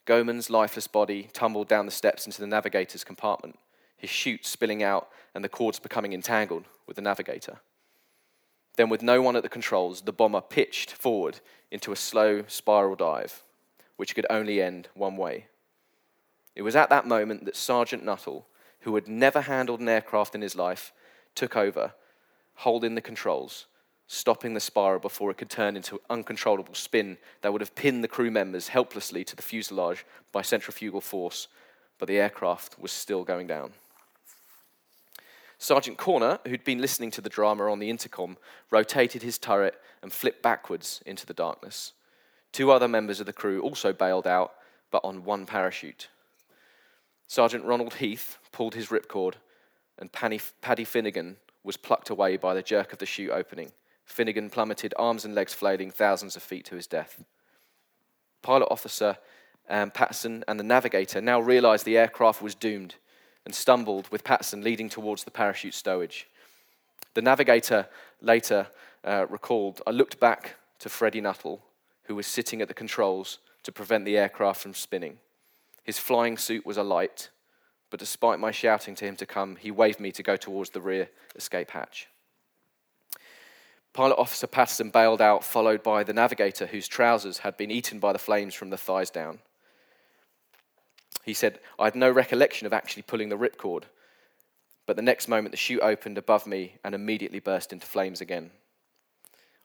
Goman's 0.04 0.50
lifeless 0.50 0.86
body 0.86 1.28
tumbled 1.32 1.68
down 1.68 1.84
the 1.84 1.92
steps 1.92 2.26
into 2.26 2.40
the 2.40 2.46
navigator's 2.46 3.04
compartment, 3.04 3.58
his 3.96 4.08
chute 4.08 4.46
spilling 4.46 4.82
out 4.82 5.08
and 5.34 5.44
the 5.44 5.48
cords 5.48 5.78
becoming 5.78 6.12
entangled 6.12 6.64
with 6.86 6.96
the 6.96 7.02
navigator. 7.02 7.58
Then, 8.76 8.88
with 8.88 9.02
no 9.02 9.20
one 9.20 9.36
at 9.36 9.42
the 9.42 9.48
controls, 9.48 10.02
the 10.02 10.12
bomber 10.12 10.40
pitched 10.40 10.92
forward 10.92 11.40
into 11.70 11.92
a 11.92 11.96
slow 11.96 12.44
spiral 12.46 12.94
dive, 12.94 13.42
which 13.96 14.14
could 14.14 14.26
only 14.30 14.62
end 14.62 14.88
one 14.94 15.16
way. 15.16 15.48
It 16.58 16.62
was 16.62 16.74
at 16.74 16.90
that 16.90 17.06
moment 17.06 17.44
that 17.44 17.54
Sergeant 17.54 18.04
Nuttall, 18.04 18.44
who 18.80 18.96
had 18.96 19.06
never 19.06 19.42
handled 19.42 19.78
an 19.78 19.88
aircraft 19.88 20.34
in 20.34 20.42
his 20.42 20.56
life, 20.56 20.92
took 21.36 21.56
over, 21.56 21.92
holding 22.56 22.96
the 22.96 23.00
controls, 23.00 23.66
stopping 24.08 24.54
the 24.54 24.60
spiral 24.60 24.98
before 24.98 25.30
it 25.30 25.36
could 25.36 25.50
turn 25.50 25.76
into 25.76 25.94
an 25.94 26.00
uncontrollable 26.10 26.74
spin 26.74 27.16
that 27.42 27.52
would 27.52 27.60
have 27.60 27.76
pinned 27.76 28.02
the 28.02 28.08
crew 28.08 28.28
members 28.32 28.66
helplessly 28.66 29.22
to 29.22 29.36
the 29.36 29.42
fuselage 29.42 30.04
by 30.32 30.42
centrifugal 30.42 31.00
force, 31.00 31.46
but 31.96 32.08
the 32.08 32.18
aircraft 32.18 32.76
was 32.76 32.90
still 32.90 33.22
going 33.22 33.46
down. 33.46 33.70
Sergeant 35.58 35.96
Corner, 35.96 36.40
who'd 36.44 36.64
been 36.64 36.80
listening 36.80 37.12
to 37.12 37.20
the 37.20 37.28
drama 37.28 37.70
on 37.70 37.78
the 37.78 37.90
intercom, 37.90 38.36
rotated 38.72 39.22
his 39.22 39.38
turret 39.38 39.80
and 40.02 40.12
flipped 40.12 40.42
backwards 40.42 41.02
into 41.06 41.24
the 41.24 41.32
darkness. 41.34 41.92
Two 42.50 42.72
other 42.72 42.88
members 42.88 43.20
of 43.20 43.26
the 43.26 43.32
crew 43.32 43.60
also 43.60 43.92
bailed 43.92 44.26
out, 44.26 44.54
but 44.90 45.04
on 45.04 45.22
one 45.22 45.46
parachute. 45.46 46.08
Sergeant 47.28 47.64
Ronald 47.64 47.94
Heath 47.94 48.38
pulled 48.52 48.74
his 48.74 48.88
ripcord, 48.88 49.34
and 49.98 50.10
Paddy 50.10 50.84
Finnegan 50.84 51.36
was 51.62 51.76
plucked 51.76 52.08
away 52.08 52.38
by 52.38 52.54
the 52.54 52.62
jerk 52.62 52.92
of 52.92 52.98
the 52.98 53.06
chute 53.06 53.30
opening. 53.30 53.70
Finnegan 54.06 54.48
plummeted, 54.48 54.94
arms 54.96 55.26
and 55.26 55.34
legs 55.34 55.52
flailing 55.52 55.90
thousands 55.90 56.36
of 56.36 56.42
feet 56.42 56.64
to 56.64 56.74
his 56.74 56.86
death. 56.86 57.22
Pilot 58.40 58.68
officer 58.70 59.18
um, 59.68 59.92
and 60.48 60.58
the 60.58 60.64
navigator 60.64 61.20
now 61.20 61.38
realized 61.38 61.84
the 61.84 61.98
aircraft 61.98 62.40
was 62.40 62.54
doomed 62.54 62.94
and 63.44 63.54
stumbled 63.54 64.08
with 64.10 64.24
Patterson 64.24 64.62
leading 64.62 64.88
towards 64.88 65.24
the 65.24 65.30
parachute 65.30 65.74
stowage. 65.74 66.24
The 67.12 67.20
navigator 67.20 67.86
later 68.22 68.68
uh, 69.04 69.26
recalled, 69.28 69.82
I 69.86 69.90
looked 69.90 70.18
back 70.18 70.56
to 70.78 70.88
Freddie 70.88 71.20
Nuttall, 71.20 71.60
who 72.04 72.14
was 72.14 72.26
sitting 72.26 72.62
at 72.62 72.68
the 72.68 72.74
controls 72.74 73.38
to 73.64 73.72
prevent 73.72 74.06
the 74.06 74.16
aircraft 74.16 74.62
from 74.62 74.72
spinning. 74.72 75.18
His 75.88 75.98
flying 75.98 76.36
suit 76.36 76.66
was 76.66 76.76
alight, 76.76 77.30
but 77.88 77.98
despite 77.98 78.38
my 78.38 78.50
shouting 78.50 78.94
to 78.96 79.06
him 79.06 79.16
to 79.16 79.24
come, 79.24 79.56
he 79.56 79.70
waved 79.70 80.00
me 80.00 80.12
to 80.12 80.22
go 80.22 80.36
towards 80.36 80.68
the 80.68 80.82
rear 80.82 81.08
escape 81.34 81.70
hatch. 81.70 82.08
Pilot 83.94 84.16
Officer 84.16 84.46
Patterson 84.46 84.90
bailed 84.90 85.22
out, 85.22 85.42
followed 85.42 85.82
by 85.82 86.04
the 86.04 86.12
navigator, 86.12 86.66
whose 86.66 86.88
trousers 86.88 87.38
had 87.38 87.56
been 87.56 87.70
eaten 87.70 88.00
by 88.00 88.12
the 88.12 88.18
flames 88.18 88.52
from 88.52 88.68
the 88.68 88.76
thighs 88.76 89.08
down. 89.08 89.38
He 91.24 91.32
said, 91.32 91.58
I 91.78 91.84
had 91.84 91.96
no 91.96 92.10
recollection 92.10 92.66
of 92.66 92.74
actually 92.74 93.04
pulling 93.04 93.30
the 93.30 93.38
ripcord, 93.38 93.84
but 94.84 94.96
the 94.96 95.00
next 95.00 95.26
moment 95.26 95.52
the 95.52 95.56
chute 95.56 95.80
opened 95.80 96.18
above 96.18 96.46
me 96.46 96.74
and 96.84 96.94
immediately 96.94 97.40
burst 97.40 97.72
into 97.72 97.86
flames 97.86 98.20
again. 98.20 98.50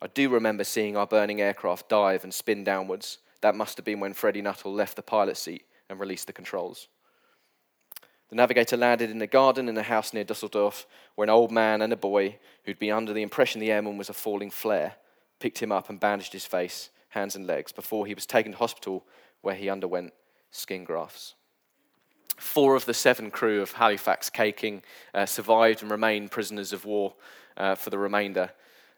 I 0.01 0.07
do 0.07 0.29
remember 0.29 0.63
seeing 0.63 0.95
our 0.95 1.05
burning 1.05 1.41
aircraft 1.41 1.89
dive 1.89 2.23
and 2.23 2.33
spin 2.33 2.63
downwards. 2.63 3.17
That 3.41 3.55
must 3.55 3.75
have 3.75 3.83
been 3.83 3.99
when 3.99 4.13
Freddie 4.13 4.41
Nuttall 4.41 4.73
left 4.73 4.95
the 4.95 5.01
pilot 5.01 5.35
seat 5.35 5.65
and 5.93 5.99
released 6.01 6.27
the 6.27 6.33
controls. 6.33 6.89
The 8.29 8.35
navigator 8.35 8.75
landed 8.75 9.11
in 9.11 9.21
a 9.21 9.27
garden 9.27 9.69
in 9.69 9.77
a 9.77 9.83
house 9.83 10.11
near 10.11 10.23
Dusseldorf, 10.23 10.87
where 11.13 11.23
an 11.23 11.29
old 11.29 11.51
man 11.51 11.83
and 11.83 11.93
a 11.93 11.95
boy, 11.95 12.39
who'd 12.63 12.79
been 12.79 12.91
under 12.91 13.13
the 13.13 13.21
impression 13.21 13.61
the 13.61 13.71
airman 13.71 13.95
was 13.95 14.09
a 14.09 14.13
falling 14.13 14.49
flare, 14.49 14.95
picked 15.39 15.59
him 15.59 15.71
up 15.71 15.87
and 15.87 15.99
bandaged 15.99 16.33
his 16.33 16.45
face, 16.45 16.89
hands, 17.09 17.35
and 17.35 17.45
legs 17.45 17.71
before 17.71 18.07
he 18.07 18.15
was 18.15 18.25
taken 18.25 18.51
to 18.51 18.57
hospital, 18.57 19.05
where 19.41 19.53
he 19.53 19.69
underwent 19.69 20.13
skin 20.49 20.83
grafts. 20.83 21.35
Four 22.37 22.75
of 22.75 22.85
the 22.85 22.93
seven 22.95 23.29
crew 23.29 23.61
of 23.61 23.73
Halifax 23.73 24.31
K-King 24.31 24.81
uh, 25.13 25.27
survived 25.27 25.83
and 25.83 25.91
remained 25.91 26.31
prisoners 26.31 26.73
of 26.73 26.85
war 26.85 27.13
uh, 27.55 27.75
for 27.75 27.91
the 27.91 27.99
remainder 27.99 28.49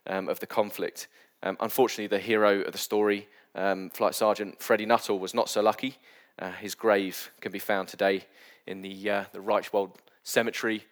um, 0.06 0.30
of 0.30 0.40
the 0.40 0.46
conflict. 0.46 1.08
Um, 1.42 1.58
unfortunately, 1.60 2.06
the 2.06 2.22
hero 2.22 2.62
of 2.62 2.72
the 2.72 2.78
story, 2.78 3.28
um, 3.54 3.90
Flight 3.90 4.14
Sergeant 4.14 4.62
Freddie 4.62 4.86
Nuttall, 4.86 5.18
was 5.18 5.34
not 5.34 5.50
so 5.50 5.60
lucky. 5.60 5.98
Uh, 6.38 6.52
his 6.52 6.74
grave 6.74 7.30
can 7.40 7.52
be 7.52 7.58
found 7.58 7.88
today 7.88 8.24
in 8.66 8.82
the, 8.82 9.10
uh, 9.10 9.24
the 9.32 9.38
Reichswald 9.38 9.92
Cemetery, 10.22 10.84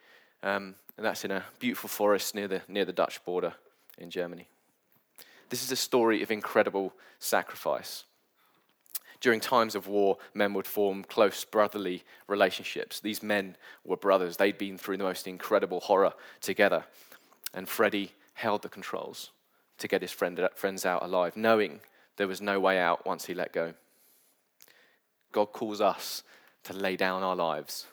um, 0.42 0.74
and 0.96 1.04
that's 1.04 1.24
in 1.24 1.30
a 1.30 1.44
beautiful 1.59 1.88
forest 1.88 2.35
near 2.35 2.48
the, 2.48 2.62
near 2.68 2.85
the 2.85 2.92
Dutch 2.92 3.22
border 3.24 3.54
in 3.98 4.11
Germany. 4.11 4.48
This 5.50 5.62
is 5.62 5.72
a 5.72 5.76
story 5.76 6.22
of 6.22 6.30
incredible 6.30 6.92
sacrifice. 7.18 8.04
During 9.20 9.40
times 9.40 9.74
of 9.74 9.87
war, 9.88 10.18
men 10.35 10.52
would 10.54 10.66
form 10.66 11.04
close 11.04 11.44
brotherly 11.44 12.04
relationships. 12.26 13.00
These 13.00 13.22
men 13.22 13.57
were 13.85 13.96
brothers. 13.96 14.37
They'd 14.37 14.59
been 14.59 14.76
through 14.76 14.98
the 14.98 15.04
most 15.04 15.26
incredible 15.26 15.80
horror 15.80 16.12
together. 16.40 16.85
And 17.54 17.68
Freddie 17.68 18.12
held 18.35 18.62
the 18.62 18.68
controls 18.68 19.30
to 19.78 19.88
get 19.88 20.02
his 20.02 20.12
friend, 20.12 20.48
friends 20.54 20.85
out 20.85 21.02
alive, 21.02 21.37
knowing 21.37 21.80
there 22.16 22.28
was 22.28 22.40
no 22.40 22.61
way 22.61 22.78
out 22.78 23.07
once 23.07 23.24
he 23.24 23.35
let 23.35 23.52
go. 23.52 23.74
God 25.35 25.53
calls 25.53 25.81
us 25.81 26.23
to 26.62 26.73
lay 26.73 26.94
down 26.94 27.25
our 27.25 27.35
lives. 27.35 27.87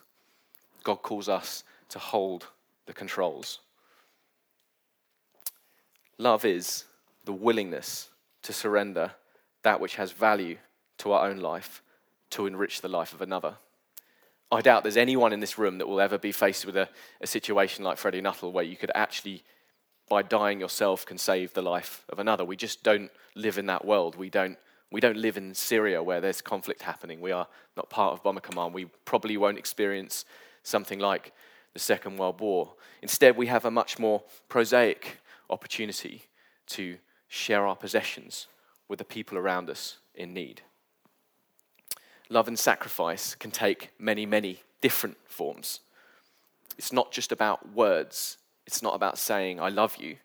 God 0.84 1.02
calls 1.02 1.28
us 1.28 1.64
to 1.88 1.98
hold 1.98 2.46
the 2.86 2.92
controls. 2.92 3.58
Love 6.18 6.44
is 6.44 6.84
the 7.24 7.32
willingness 7.32 8.10
to 8.42 8.52
surrender 8.52 9.10
that 9.64 9.80
which 9.80 9.96
has 9.96 10.12
value 10.12 10.56
to 10.98 11.10
our 11.10 11.28
own 11.28 11.38
life 11.38 11.82
to 12.30 12.46
enrich 12.46 12.80
the 12.80 12.88
life 12.88 13.12
of 13.12 13.20
another. 13.20 13.56
I 14.52 14.60
doubt 14.60 14.84
there's 14.84 14.96
anyone 14.96 15.32
in 15.32 15.40
this 15.40 15.58
room 15.58 15.78
that 15.78 15.88
will 15.88 16.00
ever 16.00 16.18
be 16.18 16.30
faced 16.30 16.64
with 16.64 16.76
a, 16.76 16.88
a 17.20 17.26
situation 17.26 17.82
like 17.84 17.98
Freddie 17.98 18.20
Nuttall 18.20 18.52
where 18.52 18.62
you 18.62 18.76
could 18.76 18.92
actually, 18.94 19.42
by 20.08 20.22
dying 20.22 20.60
yourself, 20.60 21.04
can 21.04 21.18
save 21.18 21.54
the 21.54 21.62
life 21.62 22.04
of 22.08 22.20
another. 22.20 22.44
We 22.44 22.56
just 22.56 22.84
don't 22.84 23.10
live 23.34 23.58
in 23.58 23.66
that 23.66 23.84
world. 23.84 24.14
We 24.14 24.30
don't, 24.30 24.58
we 24.92 25.00
don't 25.00 25.16
live 25.16 25.36
in 25.36 25.54
Syria 25.54 26.02
where 26.02 26.20
there's 26.20 26.40
conflict 26.40 26.82
happening. 26.82 27.20
We 27.20 27.32
are 27.32 27.48
not 27.76 27.90
part 27.90 28.12
of 28.12 28.22
Bomber 28.22 28.40
Command. 28.40 28.74
We 28.74 28.86
probably 29.04 29.36
won't 29.36 29.58
experience 29.58 30.24
something 30.62 30.98
like 30.98 31.32
the 31.72 31.80
Second 31.80 32.18
World 32.18 32.40
War. 32.40 32.74
Instead, 33.00 33.36
we 33.36 33.46
have 33.46 33.64
a 33.64 33.70
much 33.70 33.98
more 33.98 34.22
prosaic 34.48 35.18
opportunity 35.50 36.22
to 36.68 36.98
share 37.28 37.66
our 37.66 37.76
possessions 37.76 38.46
with 38.88 38.98
the 38.98 39.04
people 39.04 39.38
around 39.38 39.70
us 39.70 39.98
in 40.14 40.34
need 40.34 40.62
love 42.32 42.48
and 42.48 42.58
sacrifice 42.58 43.34
can 43.34 43.50
take 43.50 43.90
many, 43.98 44.26
many 44.26 44.62
different 44.80 45.16
forms. 45.26 45.80
It's 46.78 46.92
not 46.92 47.12
just 47.12 47.30
about 47.30 47.74
words, 47.74 48.38
it's 48.66 48.82
not 48.82 48.94
about 48.94 49.18
saying, 49.18 49.60
I 49.60 49.68
love 49.68 49.96
you. 49.96 50.16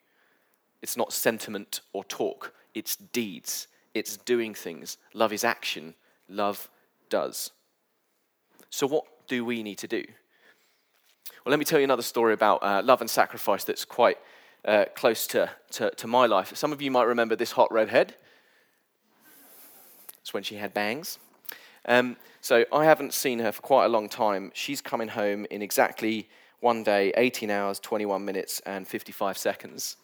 It's 0.82 0.96
not 0.96 1.12
sentiment 1.12 1.82
or 1.92 2.04
talk, 2.04 2.54
it's 2.74 2.96
deeds, 2.96 3.68
it's 3.98 4.18
doing 4.18 4.54
things. 4.54 4.98
Love 5.14 5.34
is 5.34 5.44
action, 5.44 5.96
love 6.30 6.70
does. 7.10 7.52
So, 8.70 8.88
what 8.88 9.06
do 9.28 9.44
we 9.46 9.64
need 9.64 9.78
to 9.80 9.88
do? 9.88 10.04
Well, 11.44 11.52
let 11.52 11.60
me 11.60 11.66
tell 11.66 11.80
you 11.80 11.86
another 11.86 12.02
story 12.02 12.34
about 12.34 12.62
uh, 12.64 12.82
love 12.84 13.02
and 13.02 13.10
sacrifice 13.10 13.64
that's 13.64 13.86
quite 13.86 14.18
uh, 14.66 14.86
close 14.96 15.28
to, 15.28 15.50
to, 15.72 15.92
to 15.92 16.08
my 16.08 16.26
life. 16.26 16.56
Some 16.56 16.72
of 16.74 16.82
you 16.82 16.92
might 16.92 17.04
remember 17.04 17.36
this 17.36 17.54
hot 17.54 17.72
redhead. 17.72 18.16
It's 20.22 20.34
when 20.34 20.44
she 20.44 20.56
had 20.56 20.74
bangs. 20.74 21.20
Um, 21.86 22.18
so 22.42 22.66
I 22.74 22.84
haven't 22.84 23.14
seen 23.14 23.40
her 23.40 23.52
for 23.52 23.62
quite 23.62 23.86
a 23.86 23.90
long 23.90 24.10
time. 24.10 24.52
She's 24.54 24.82
coming 24.82 25.08
home 25.08 25.46
in 25.50 25.62
exactly 25.62 26.28
one 26.60 26.84
day, 26.84 27.14
18 27.16 27.50
hours, 27.50 27.80
21 27.80 28.26
minutes, 28.26 28.60
and 28.66 28.88
55 28.88 29.38
seconds. 29.38 29.96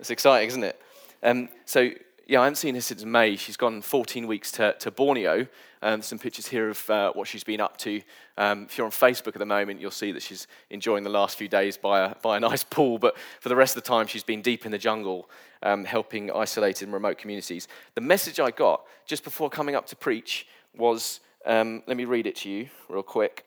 It's 0.00 0.10
exciting, 0.10 0.48
isn't 0.48 0.64
it? 0.64 0.80
Um, 1.22 1.48
so 1.64 1.90
yeah, 2.28 2.40
I 2.40 2.44
haven't 2.44 2.56
seen 2.56 2.74
her 2.74 2.80
since 2.80 3.04
May. 3.04 3.36
She's 3.36 3.56
gone 3.56 3.80
14 3.80 4.26
weeks 4.26 4.50
to, 4.52 4.74
to 4.80 4.90
Borneo. 4.90 5.46
Um, 5.80 6.02
some 6.02 6.18
pictures 6.18 6.48
here 6.48 6.70
of 6.70 6.90
uh, 6.90 7.12
what 7.12 7.28
she's 7.28 7.44
been 7.44 7.60
up 7.60 7.76
to. 7.78 8.02
Um, 8.36 8.64
if 8.64 8.76
you're 8.76 8.84
on 8.84 8.90
Facebook 8.90 9.28
at 9.28 9.38
the 9.38 9.46
moment, 9.46 9.80
you'll 9.80 9.92
see 9.92 10.10
that 10.10 10.22
she's 10.22 10.48
enjoying 10.70 11.04
the 11.04 11.10
last 11.10 11.38
few 11.38 11.46
days 11.46 11.76
by 11.76 12.00
a, 12.00 12.14
by 12.16 12.36
a 12.36 12.40
nice 12.48 12.64
pool. 12.64 12.98
But 12.98 13.16
for 13.38 13.48
the 13.48 13.54
rest 13.54 13.76
of 13.76 13.84
the 13.84 13.88
time, 13.88 14.08
she's 14.08 14.24
been 14.24 14.42
deep 14.42 14.66
in 14.66 14.72
the 14.72 14.78
jungle, 14.78 15.30
um, 15.62 15.84
helping 15.84 16.32
isolated 16.32 16.86
and 16.86 16.92
remote 16.92 17.16
communities. 17.16 17.68
The 17.94 18.00
message 18.00 18.40
I 18.40 18.50
got 18.50 18.82
just 19.04 19.22
before 19.22 19.48
coming 19.48 19.76
up 19.76 19.86
to 19.86 19.96
preach 19.96 20.48
was 20.76 21.20
um, 21.46 21.84
let 21.86 21.96
me 21.96 22.06
read 22.06 22.26
it 22.26 22.34
to 22.36 22.50
you 22.50 22.68
real 22.88 23.04
quick. 23.04 23.44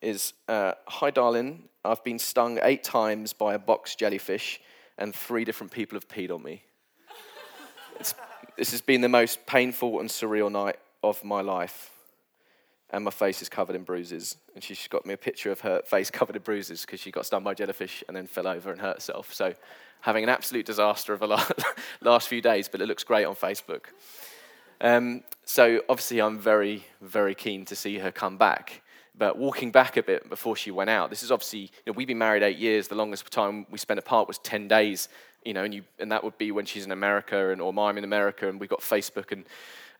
Is 0.00 0.32
uh, 0.48 0.72
Hi, 0.88 1.10
darling. 1.10 1.68
I've 1.84 2.02
been 2.02 2.18
stung 2.18 2.58
eight 2.62 2.82
times 2.82 3.34
by 3.34 3.52
a 3.52 3.58
box 3.58 3.94
jellyfish, 3.94 4.58
and 4.96 5.14
three 5.14 5.44
different 5.44 5.70
people 5.70 5.96
have 5.96 6.08
peed 6.08 6.34
on 6.34 6.42
me. 6.42 6.62
This 8.56 8.70
has 8.70 8.80
been 8.80 9.00
the 9.00 9.08
most 9.08 9.46
painful 9.46 10.00
and 10.00 10.08
surreal 10.08 10.50
night 10.50 10.76
of 11.02 11.22
my 11.24 11.40
life. 11.40 11.90
And 12.90 13.04
my 13.04 13.10
face 13.10 13.40
is 13.40 13.48
covered 13.48 13.74
in 13.74 13.84
bruises. 13.84 14.36
And 14.54 14.62
she's 14.62 14.86
got 14.88 15.06
me 15.06 15.14
a 15.14 15.16
picture 15.16 15.50
of 15.50 15.60
her 15.60 15.80
face 15.82 16.10
covered 16.18 16.36
in 16.36 16.42
bruises 16.42 16.82
because 16.82 17.00
she 17.00 17.10
got 17.10 17.26
stung 17.26 17.42
by 17.42 17.54
jellyfish 17.54 18.04
and 18.06 18.16
then 18.16 18.26
fell 18.26 18.46
over 18.46 18.70
and 18.70 18.80
hurt 18.80 18.96
herself. 18.96 19.32
So, 19.32 19.54
having 20.02 20.24
an 20.24 20.28
absolute 20.28 20.66
disaster 20.66 21.12
of 21.12 21.22
a 21.22 21.26
last 22.02 22.28
few 22.28 22.42
days, 22.42 22.68
but 22.68 22.80
it 22.80 22.86
looks 22.86 23.04
great 23.04 23.24
on 23.24 23.34
Facebook. 23.34 23.86
Um, 24.80 25.22
so 25.44 25.80
obviously, 25.88 26.20
I'm 26.20 26.38
very, 26.38 26.84
very 27.00 27.34
keen 27.34 27.64
to 27.66 27.76
see 27.76 27.98
her 27.98 28.10
come 28.10 28.36
back. 28.36 28.82
But 29.16 29.38
walking 29.38 29.70
back 29.70 29.96
a 29.96 30.02
bit 30.02 30.28
before 30.28 30.56
she 30.56 30.70
went 30.70 30.90
out, 30.90 31.10
this 31.10 31.22
is 31.22 31.30
obviously, 31.30 31.60
you 31.60 31.68
know, 31.86 31.92
we've 31.92 32.08
been 32.08 32.18
married 32.18 32.42
eight 32.42 32.58
years. 32.58 32.88
The 32.88 32.94
longest 32.94 33.30
time 33.30 33.66
we 33.70 33.78
spent 33.78 33.98
apart 33.98 34.26
was 34.26 34.38
10 34.38 34.68
days, 34.68 35.08
you 35.44 35.54
know, 35.54 35.64
and, 35.64 35.74
you, 35.74 35.84
and 35.98 36.10
that 36.12 36.22
would 36.24 36.36
be 36.38 36.50
when 36.52 36.66
she's 36.66 36.84
in 36.84 36.92
America 36.92 37.50
and, 37.50 37.60
or 37.60 37.72
I'm 37.78 37.98
in 37.98 38.04
America 38.04 38.48
and 38.48 38.60
we've 38.60 38.70
got 38.70 38.80
Facebook 38.80 39.32
and, 39.32 39.44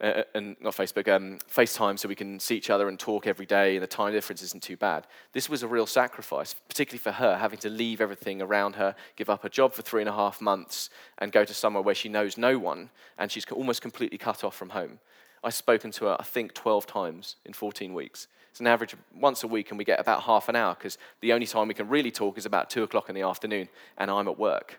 uh, 0.00 0.22
and 0.34 0.56
not 0.60 0.74
Facebook, 0.74 1.08
um, 1.08 1.38
FaceTime 1.52 1.98
so 1.98 2.08
we 2.08 2.14
can 2.14 2.38
see 2.40 2.56
each 2.56 2.70
other 2.70 2.88
and 2.88 2.98
talk 2.98 3.26
every 3.26 3.46
day 3.46 3.76
and 3.76 3.82
the 3.82 3.86
time 3.86 4.12
difference 4.12 4.42
isn't 4.42 4.62
too 4.62 4.76
bad. 4.76 5.06
This 5.32 5.48
was 5.48 5.62
a 5.62 5.68
real 5.68 5.86
sacrifice, 5.86 6.54
particularly 6.68 6.98
for 6.98 7.12
her, 7.12 7.36
having 7.36 7.58
to 7.60 7.68
leave 7.68 8.00
everything 8.00 8.42
around 8.42 8.76
her, 8.76 8.94
give 9.16 9.30
up 9.30 9.42
her 9.42 9.48
job 9.48 9.72
for 9.72 9.82
three 9.82 10.02
and 10.02 10.08
a 10.08 10.14
half 10.14 10.40
months 10.40 10.90
and 11.18 11.32
go 11.32 11.44
to 11.44 11.54
somewhere 11.54 11.82
where 11.82 11.94
she 11.94 12.08
knows 12.08 12.36
no 12.36 12.58
one 12.58 12.90
and 13.18 13.30
she's 13.30 13.44
almost 13.46 13.82
completely 13.82 14.18
cut 14.18 14.44
off 14.44 14.56
from 14.56 14.70
home. 14.70 14.98
I've 15.44 15.54
spoken 15.54 15.90
to 15.92 16.06
her, 16.06 16.16
I 16.20 16.24
think, 16.24 16.54
12 16.54 16.86
times 16.86 17.36
in 17.44 17.52
14 17.52 17.94
weeks. 17.94 18.28
It's 18.52 18.60
an 18.60 18.66
average 18.66 18.94
once 19.14 19.42
a 19.42 19.48
week, 19.48 19.70
and 19.70 19.78
we 19.78 19.84
get 19.84 19.98
about 19.98 20.24
half 20.24 20.50
an 20.50 20.56
hour 20.56 20.74
because 20.74 20.98
the 21.22 21.32
only 21.32 21.46
time 21.46 21.68
we 21.68 21.74
can 21.74 21.88
really 21.88 22.10
talk 22.10 22.36
is 22.36 22.44
about 22.44 22.68
2 22.68 22.82
o'clock 22.82 23.08
in 23.08 23.14
the 23.14 23.22
afternoon, 23.22 23.68
and 23.96 24.10
I'm 24.10 24.28
at 24.28 24.38
work. 24.38 24.78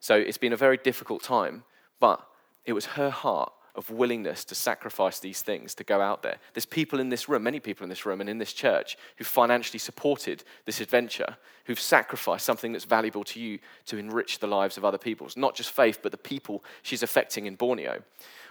So 0.00 0.14
it's 0.14 0.38
been 0.38 0.52
a 0.52 0.56
very 0.56 0.76
difficult 0.76 1.22
time, 1.22 1.64
but 2.00 2.26
it 2.64 2.72
was 2.72 2.86
her 2.86 3.10
heart 3.10 3.52
of 3.76 3.90
willingness 3.90 4.44
to 4.46 4.54
sacrifice 4.54 5.20
these 5.20 5.42
things 5.42 5.74
to 5.74 5.84
go 5.84 6.00
out 6.00 6.22
there. 6.22 6.38
There's 6.54 6.64
people 6.64 6.98
in 6.98 7.10
this 7.10 7.28
room, 7.28 7.42
many 7.42 7.60
people 7.60 7.84
in 7.84 7.90
this 7.90 8.06
room 8.06 8.20
and 8.20 8.30
in 8.30 8.38
this 8.38 8.54
church, 8.54 8.96
who 9.16 9.24
financially 9.24 9.78
supported 9.78 10.42
this 10.64 10.80
adventure, 10.80 11.36
who've 11.66 11.78
sacrificed 11.78 12.46
something 12.46 12.72
that's 12.72 12.86
valuable 12.86 13.24
to 13.24 13.38
you 13.38 13.58
to 13.84 13.98
enrich 13.98 14.38
the 14.38 14.46
lives 14.46 14.78
of 14.78 14.84
other 14.84 14.98
people. 14.98 15.26
It's 15.26 15.36
not 15.36 15.54
just 15.54 15.70
faith, 15.70 16.00
but 16.02 16.10
the 16.10 16.18
people 16.18 16.64
she's 16.82 17.02
affecting 17.02 17.44
in 17.44 17.54
Borneo. 17.54 18.02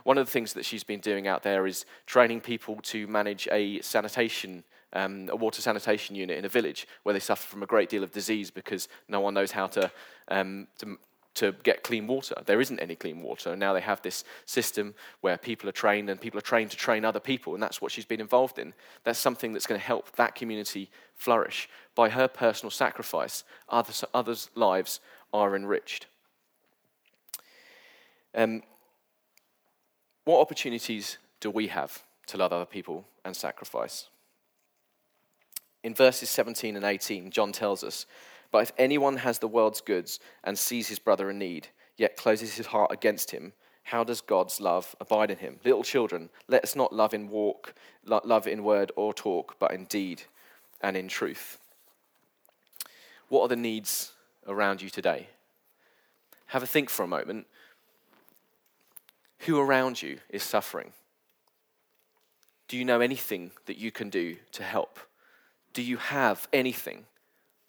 One 0.04 0.20
of 0.20 0.28
the 0.28 0.32
things 0.32 0.54
that 0.54 0.66
she's 0.66 0.84
been 0.84 1.00
doing 1.00 1.28
out 1.28 1.42
there 1.42 1.66
is 1.66 1.86
training 2.06 2.42
people 2.42 2.76
to 2.84 3.08
manage 3.08 3.48
a 3.52 3.82
sanitation 3.82 4.64
um, 4.94 5.28
a 5.30 5.36
water 5.36 5.62
sanitation 5.62 6.16
unit 6.16 6.38
in 6.38 6.46
a 6.46 6.50
village 6.50 6.88
where 7.04 7.12
they 7.12 7.20
suffer 7.20 7.46
from 7.46 7.62
a 7.62 7.66
great 7.66 7.90
deal 7.90 8.02
of 8.02 8.12
disease 8.12 8.50
because 8.50 8.88
no 9.10 9.20
one 9.20 9.34
knows 9.34 9.52
how 9.52 9.68
to, 9.68 9.92
um, 10.30 10.68
to 10.78 10.98
to 11.36 11.54
get 11.64 11.84
clean 11.84 12.08
water. 12.08 12.36
There 12.46 12.62
isn't 12.62 12.80
any 12.80 12.96
clean 12.96 13.22
water. 13.22 13.52
And 13.52 13.60
now 13.60 13.74
they 13.74 13.82
have 13.82 14.02
this 14.02 14.24
system 14.46 14.96
where 15.22 15.38
people 15.38 15.70
are 15.70 15.74
trained 15.74 16.10
and 16.10 16.20
people 16.20 16.38
are 16.38 16.42
trained 16.42 16.72
to 16.72 16.78
train 16.78 17.06
other 17.06 17.20
people. 17.20 17.54
And 17.54 17.62
that's 17.62 17.82
what 17.82 17.92
she's 17.92 18.06
been 18.06 18.22
involved 18.22 18.58
in. 18.58 18.74
That's 19.04 19.20
something 19.20 19.54
that's 19.54 19.68
going 19.68 19.80
to 19.80 19.86
help 19.86 20.16
that 20.16 20.36
community 20.36 20.90
flourish. 21.16 21.70
By 21.94 22.10
her 22.10 22.28
personal 22.28 22.72
sacrifice, 22.72 23.44
others, 23.70 24.04
others' 24.14 24.50
lives 24.56 25.00
are 25.34 25.56
enriched. 25.56 26.08
Um, 28.34 28.64
what 30.24 30.40
opportunities 30.40 31.18
do 31.40 31.50
we 31.52 31.68
have 31.68 32.04
to 32.28 32.38
love 32.38 32.52
other 32.52 32.66
people 32.66 33.06
and 33.24 33.36
sacrifice? 33.36 34.08
In 35.84 35.94
verses 35.94 36.30
17 36.30 36.76
and 36.76 36.84
18, 36.84 37.30
John 37.30 37.52
tells 37.52 37.84
us 37.84 38.06
but 38.56 38.62
if 38.62 38.72
anyone 38.78 39.18
has 39.18 39.40
the 39.40 39.50
world's 39.50 39.82
goods 39.82 40.18
and 40.42 40.58
sees 40.58 40.88
his 40.88 40.98
brother 40.98 41.30
in 41.30 41.38
need, 41.38 41.68
yet 41.98 42.16
closes 42.16 42.56
his 42.56 42.68
heart 42.68 42.90
against 42.90 43.32
him, 43.32 43.52
how 43.84 44.02
does 44.02 44.22
God's 44.22 44.62
love 44.62 44.96
abide 45.02 45.30
in 45.30 45.40
him? 45.40 45.60
Little 45.66 45.84
children, 45.84 46.30
let 46.48 46.64
us 46.64 46.74
not 46.74 46.94
love 46.94 47.14
in 47.14 47.28
walk, 47.28 47.74
love 48.06 48.48
in 48.48 48.64
word 48.64 48.94
or 48.96 49.14
talk, 49.14 49.58
but 49.60 49.74
in 49.74 49.84
deed 49.84 50.24
and 50.80 50.96
in 50.96 51.10
truth. 51.10 51.60
What 53.28 53.42
are 53.42 53.50
the 53.50 53.58
needs 53.58 54.14
around 54.48 54.82
you 54.82 54.90
today? 54.90 55.28
Have 56.46 56.64
a 56.64 56.66
think 56.66 56.90
for 56.90 57.04
a 57.04 57.08
moment. 57.08 57.48
Who 59.40 59.60
around 59.60 60.02
you 60.02 60.20
is 60.30 60.44
suffering? 60.44 60.94
Do 62.70 62.78
you 62.78 62.86
know 62.86 63.02
anything 63.02 63.52
that 63.66 63.78
you 63.78 63.92
can 63.92 64.10
do 64.10 64.38
to 64.54 64.64
help? 64.64 64.98
Do 65.74 65.82
you 65.82 65.98
have 65.98 66.48
anything 66.54 67.04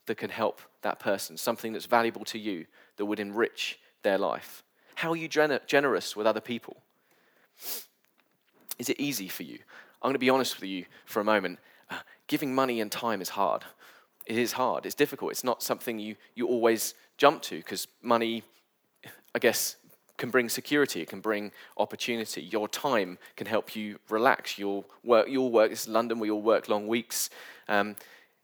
that 0.06 0.16
can 0.16 0.30
help 0.30 0.60
that 0.82 0.98
person, 0.98 1.36
something 1.36 1.72
that's 1.72 1.86
valuable 1.86 2.24
to 2.26 2.38
you 2.38 2.66
that 2.96 3.06
would 3.06 3.20
enrich 3.20 3.78
their 4.02 4.18
life? 4.18 4.62
How 4.96 5.10
are 5.12 5.16
you 5.16 5.28
generous 5.28 6.16
with 6.16 6.26
other 6.26 6.40
people? 6.40 6.78
Is 8.78 8.88
it 8.88 8.98
easy 8.98 9.28
for 9.28 9.42
you? 9.42 9.58
I'm 10.02 10.08
going 10.08 10.14
to 10.14 10.18
be 10.18 10.30
honest 10.30 10.60
with 10.60 10.68
you 10.68 10.84
for 11.04 11.20
a 11.20 11.24
moment. 11.24 11.58
Uh, 11.90 11.98
giving 12.26 12.54
money 12.54 12.80
and 12.80 12.90
time 12.90 13.20
is 13.20 13.30
hard. 13.30 13.64
It 14.26 14.38
is 14.38 14.52
hard. 14.52 14.86
It's 14.86 14.94
difficult. 14.94 15.32
It's 15.32 15.44
not 15.44 15.62
something 15.62 15.98
you, 15.98 16.16
you 16.34 16.46
always 16.46 16.94
jump 17.16 17.42
to 17.42 17.56
because 17.56 17.88
money, 18.02 18.42
I 19.34 19.38
guess, 19.38 19.76
can 20.16 20.30
bring 20.30 20.48
security. 20.48 21.00
It 21.00 21.08
can 21.08 21.20
bring 21.20 21.52
opportunity. 21.76 22.42
Your 22.42 22.68
time 22.68 23.18
can 23.36 23.46
help 23.46 23.76
you 23.76 23.98
relax. 24.08 24.58
You'll 24.58 24.86
work. 25.04 25.28
You'll 25.28 25.52
work. 25.52 25.70
Is 25.70 25.88
London. 25.88 26.18
We 26.18 26.30
all 26.30 26.42
work 26.42 26.68
long 26.68 26.86
weeks. 26.88 27.30
Um, 27.68 27.96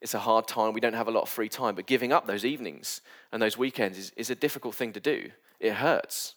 it's 0.03 0.15
a 0.15 0.19
hard 0.19 0.49
time. 0.49 0.73
We 0.73 0.81
don't 0.81 0.95
have 0.95 1.07
a 1.07 1.13
lot 1.13 1.23
of 1.23 1.29
free 1.29 1.49
time. 1.49 1.77
But 1.77 1.87
giving 1.87 2.13
up 2.13 2.27
those 2.27 2.45
evenings 2.45 3.01
and 3.31 3.41
those 3.41 3.57
weekends 3.57 3.97
is, 3.97 4.13
is 4.17 4.31
a 4.31 4.35
difficult 4.35 4.75
thing 4.75 4.93
to 4.95 5.01
do. 5.01 5.31
It 5.61 5.75
hurts. 5.75 6.35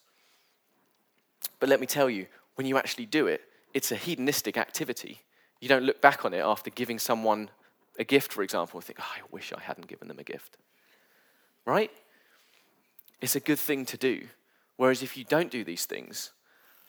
But 1.60 1.68
let 1.68 1.80
me 1.80 1.88
tell 1.88 2.08
you, 2.08 2.28
when 2.54 2.68
you 2.68 2.78
actually 2.78 3.08
do 3.08 3.26
it, 3.26 3.42
it's 3.74 3.92
a 3.92 3.96
hedonistic 3.96 4.56
activity. 4.56 5.22
You 5.60 5.68
don't 5.68 5.84
look 5.84 6.00
back 6.00 6.24
on 6.26 6.34
it 6.34 6.42
after 6.42 6.70
giving 6.70 7.00
someone 7.00 7.50
a 7.98 8.04
gift, 8.04 8.32
for 8.32 8.44
example, 8.44 8.78
and 8.78 8.86
think, 8.86 9.00
oh, 9.02 9.12
I 9.16 9.22
wish 9.32 9.52
I 9.52 9.60
hadn't 9.60 9.88
given 9.88 10.08
them 10.08 10.20
a 10.20 10.24
gift. 10.24 10.58
Right? 11.66 11.92
It's 13.20 13.36
a 13.36 13.40
good 13.40 13.60
thing 13.60 13.86
to 13.88 13.98
do. 13.98 14.28
Whereas 14.78 15.02
if 15.02 15.18
you 15.18 15.24
don't 15.24 15.50
do 15.50 15.64
these 15.64 15.86
things, 15.86 16.32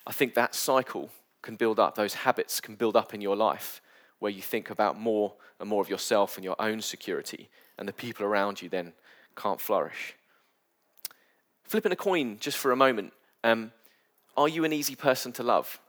I 0.06 0.12
think 0.12 0.34
that 0.34 0.54
cycle 0.54 1.10
can 1.40 1.56
build 1.56 1.80
up, 1.80 1.94
those 1.94 2.14
habits 2.14 2.60
can 2.60 2.74
build 2.74 2.96
up 2.96 3.14
in 3.14 3.22
your 3.22 3.36
life 3.36 3.80
where 4.18 4.32
you 4.32 4.42
think 4.42 4.70
about 4.70 4.98
more 4.98 5.34
and 5.60 5.68
more 5.68 5.82
of 5.82 5.88
yourself 5.88 6.36
and 6.36 6.44
your 6.44 6.56
own 6.60 6.80
security, 6.80 7.48
and 7.78 7.86
the 7.86 7.92
people 7.92 8.24
around 8.24 8.62
you 8.62 8.68
then 8.68 8.92
can't 9.36 9.60
flourish. 9.60 10.14
Flipping 11.64 11.92
a 11.92 11.96
coin 11.96 12.38
just 12.38 12.56
for 12.56 12.72
a 12.72 12.76
moment, 12.76 13.12
um, 13.44 13.72
are 14.36 14.48
you 14.48 14.64
an 14.64 14.72
easy 14.72 14.94
person 14.94 15.32
to 15.32 15.42
love? 15.42 15.80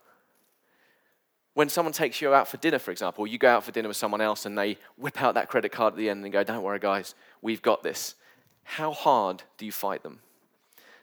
When 1.54 1.68
someone 1.68 1.92
takes 1.92 2.20
you 2.20 2.32
out 2.34 2.48
for 2.48 2.56
dinner, 2.56 2.78
for 2.78 2.90
example, 2.90 3.26
you 3.26 3.38
go 3.38 3.50
out 3.50 3.64
for 3.64 3.72
dinner 3.72 3.88
with 3.88 3.96
someone 3.96 4.20
else 4.20 4.46
and 4.46 4.56
they 4.56 4.78
whip 4.96 5.20
out 5.22 5.34
that 5.34 5.48
credit 5.48 5.72
card 5.72 5.94
at 5.94 5.96
the 5.96 6.08
end 6.08 6.24
and 6.24 6.32
go, 6.32 6.44
Don't 6.44 6.62
worry, 6.62 6.78
guys, 6.78 7.14
we've 7.42 7.62
got 7.62 7.82
this. 7.82 8.14
How 8.62 8.92
hard 8.92 9.42
do 9.56 9.66
you 9.66 9.72
fight 9.72 10.02
them? 10.02 10.20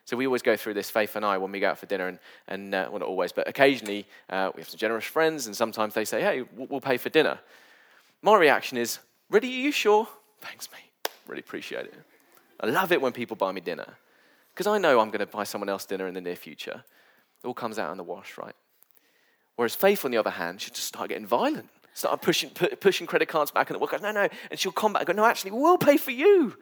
So 0.06 0.16
we 0.16 0.28
always 0.28 0.44
go 0.44 0.56
through 0.56 0.76
this, 0.76 0.92
Faith 0.92 1.16
and 1.16 1.26
I, 1.26 1.40
when 1.40 1.52
we 1.52 1.60
go 1.60 1.70
out 1.70 1.80
for 1.80 1.88
dinner, 1.88 2.08
and, 2.08 2.20
and 2.48 2.74
uh, 2.76 2.88
well, 2.92 3.00
not 3.00 3.10
always, 3.10 3.32
but 3.32 3.48
occasionally 3.48 4.06
uh, 4.30 4.52
we 4.56 4.62
have 4.62 4.70
some 4.70 4.78
generous 4.78 5.06
friends, 5.06 5.48
and 5.48 5.56
sometimes 5.56 5.96
they 5.96 6.06
say, 6.06 6.22
hey, 6.22 6.44
we'll 6.56 6.80
pay 6.80 6.98
for 6.98 7.10
dinner. 7.10 7.40
My 8.22 8.38
reaction 8.38 8.78
is, 8.78 9.00
really, 9.32 9.48
are 9.48 9.62
you 9.62 9.72
sure? 9.72 10.08
Thanks, 10.42 10.70
mate. 10.72 11.10
Really 11.28 11.40
appreciate 11.40 11.86
it. 11.86 11.96
I 12.60 12.68
love 12.68 12.92
it 12.92 13.02
when 13.02 13.14
people 13.14 13.36
buy 13.36 13.52
me 13.52 13.62
dinner, 13.62 13.98
because 14.54 14.68
I 14.68 14.78
know 14.78 15.00
I'm 15.00 15.10
going 15.10 15.20
to 15.20 15.26
buy 15.26 15.44
someone 15.44 15.70
else 15.70 15.86
dinner 15.86 16.08
in 16.08 16.14
the 16.14 16.22
near 16.22 16.36
future. 16.36 16.84
It 17.44 17.48
all 17.48 17.56
comes 17.56 17.80
out 17.80 17.92
in 17.92 17.98
the 17.98 18.04
wash, 18.04 18.38
right? 18.38 18.56
Whereas 19.56 19.74
Faith, 19.74 20.06
on 20.06 20.12
the 20.12 20.18
other 20.18 20.30
hand, 20.30 20.62
should 20.62 20.76
just 20.76 20.88
start 20.88 21.10
getting 21.10 21.26
violent. 21.26 21.70
Start 21.96 22.22
pushing, 22.22 22.52
pu- 22.52 22.76
pushing 22.76 23.08
credit 23.08 23.28
cards 23.28 23.52
back 23.52 23.70
in 23.70 23.74
the 23.74 23.80
work. 23.80 24.00
No, 24.02 24.12
no. 24.12 24.28
And 24.52 24.60
she'll 24.60 24.72
come 24.72 24.94
back 24.94 25.04
and 25.08 25.16
go, 25.16 25.24
no, 25.24 25.26
actually, 25.28 25.52
we'll 25.52 25.78
pay 25.78 25.98
for 25.98 26.12
you. 26.12 26.56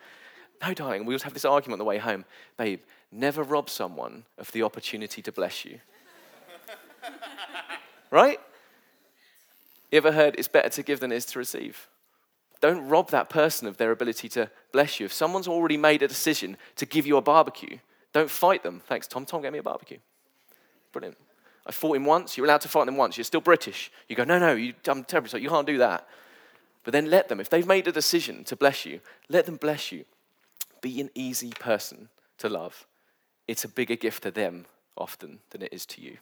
No, 0.61 0.73
darling. 0.73 1.05
We 1.05 1.13
always 1.13 1.23
have 1.23 1.33
this 1.33 1.45
argument 1.45 1.75
on 1.75 1.79
the 1.79 1.85
way 1.85 1.97
home. 1.97 2.25
Babe, 2.57 2.81
never 3.11 3.43
rob 3.43 3.69
someone 3.69 4.25
of 4.37 4.51
the 4.51 4.63
opportunity 4.63 5.21
to 5.21 5.31
bless 5.31 5.65
you. 5.65 5.79
right? 8.11 8.39
You 9.91 9.97
ever 9.97 10.11
heard 10.11 10.35
it's 10.37 10.47
better 10.47 10.69
to 10.69 10.83
give 10.83 10.99
than 10.99 11.11
it 11.11 11.15
is 11.15 11.25
to 11.27 11.39
receive? 11.39 11.87
Don't 12.61 12.87
rob 12.87 13.09
that 13.09 13.29
person 13.29 13.67
of 13.67 13.77
their 13.77 13.91
ability 13.91 14.29
to 14.29 14.49
bless 14.71 14.99
you. 14.99 15.05
If 15.05 15.13
someone's 15.13 15.47
already 15.47 15.75
made 15.75 16.01
a 16.01 16.07
decision 16.07 16.57
to 16.77 16.85
give 16.85 17.05
you 17.05 17.17
a 17.17 17.21
barbecue, 17.21 17.77
don't 18.13 18.29
fight 18.29 18.63
them. 18.63 18.81
Thanks, 18.87 19.07
Tom. 19.07 19.25
Tom 19.25 19.41
gave 19.41 19.51
me 19.51 19.59
a 19.59 19.63
barbecue. 19.63 19.97
Brilliant. 20.93 21.17
I 21.65 21.71
fought 21.71 21.95
him 21.95 22.05
once. 22.05 22.37
You're 22.37 22.45
allowed 22.45 22.61
to 22.61 22.69
fight 22.69 22.85
them 22.85 22.97
once. 22.97 23.17
You're 23.17 23.23
still 23.23 23.41
British. 23.41 23.91
You 24.07 24.15
go, 24.15 24.23
no, 24.23 24.39
no, 24.39 24.53
you, 24.53 24.73
I'm 24.87 25.03
terribly 25.03 25.29
sorry. 25.29 25.43
You 25.43 25.49
can't 25.49 25.67
do 25.67 25.77
that. 25.79 26.07
But 26.83 26.91
then 26.91 27.09
let 27.09 27.29
them. 27.29 27.39
If 27.39 27.49
they've 27.49 27.67
made 27.67 27.87
a 27.87 27.91
decision 27.91 28.43
to 28.45 28.55
bless 28.55 28.85
you, 28.85 28.99
let 29.29 29.45
them 29.45 29.55
bless 29.55 29.91
you. 29.91 30.05
Be 30.83 31.01
an 31.01 31.09
easy 31.15 31.49
person 31.49 32.09
to 32.37 32.47
love 32.47 32.85
it's 33.47 33.65
a 33.65 33.67
bigger 33.67 33.95
gift 33.95 34.23
to 34.23 34.31
them 34.31 34.65
often 34.97 35.39
than 35.49 35.61
it 35.61 35.73
is 35.73 35.85
to 35.87 36.01
you. 36.01 36.17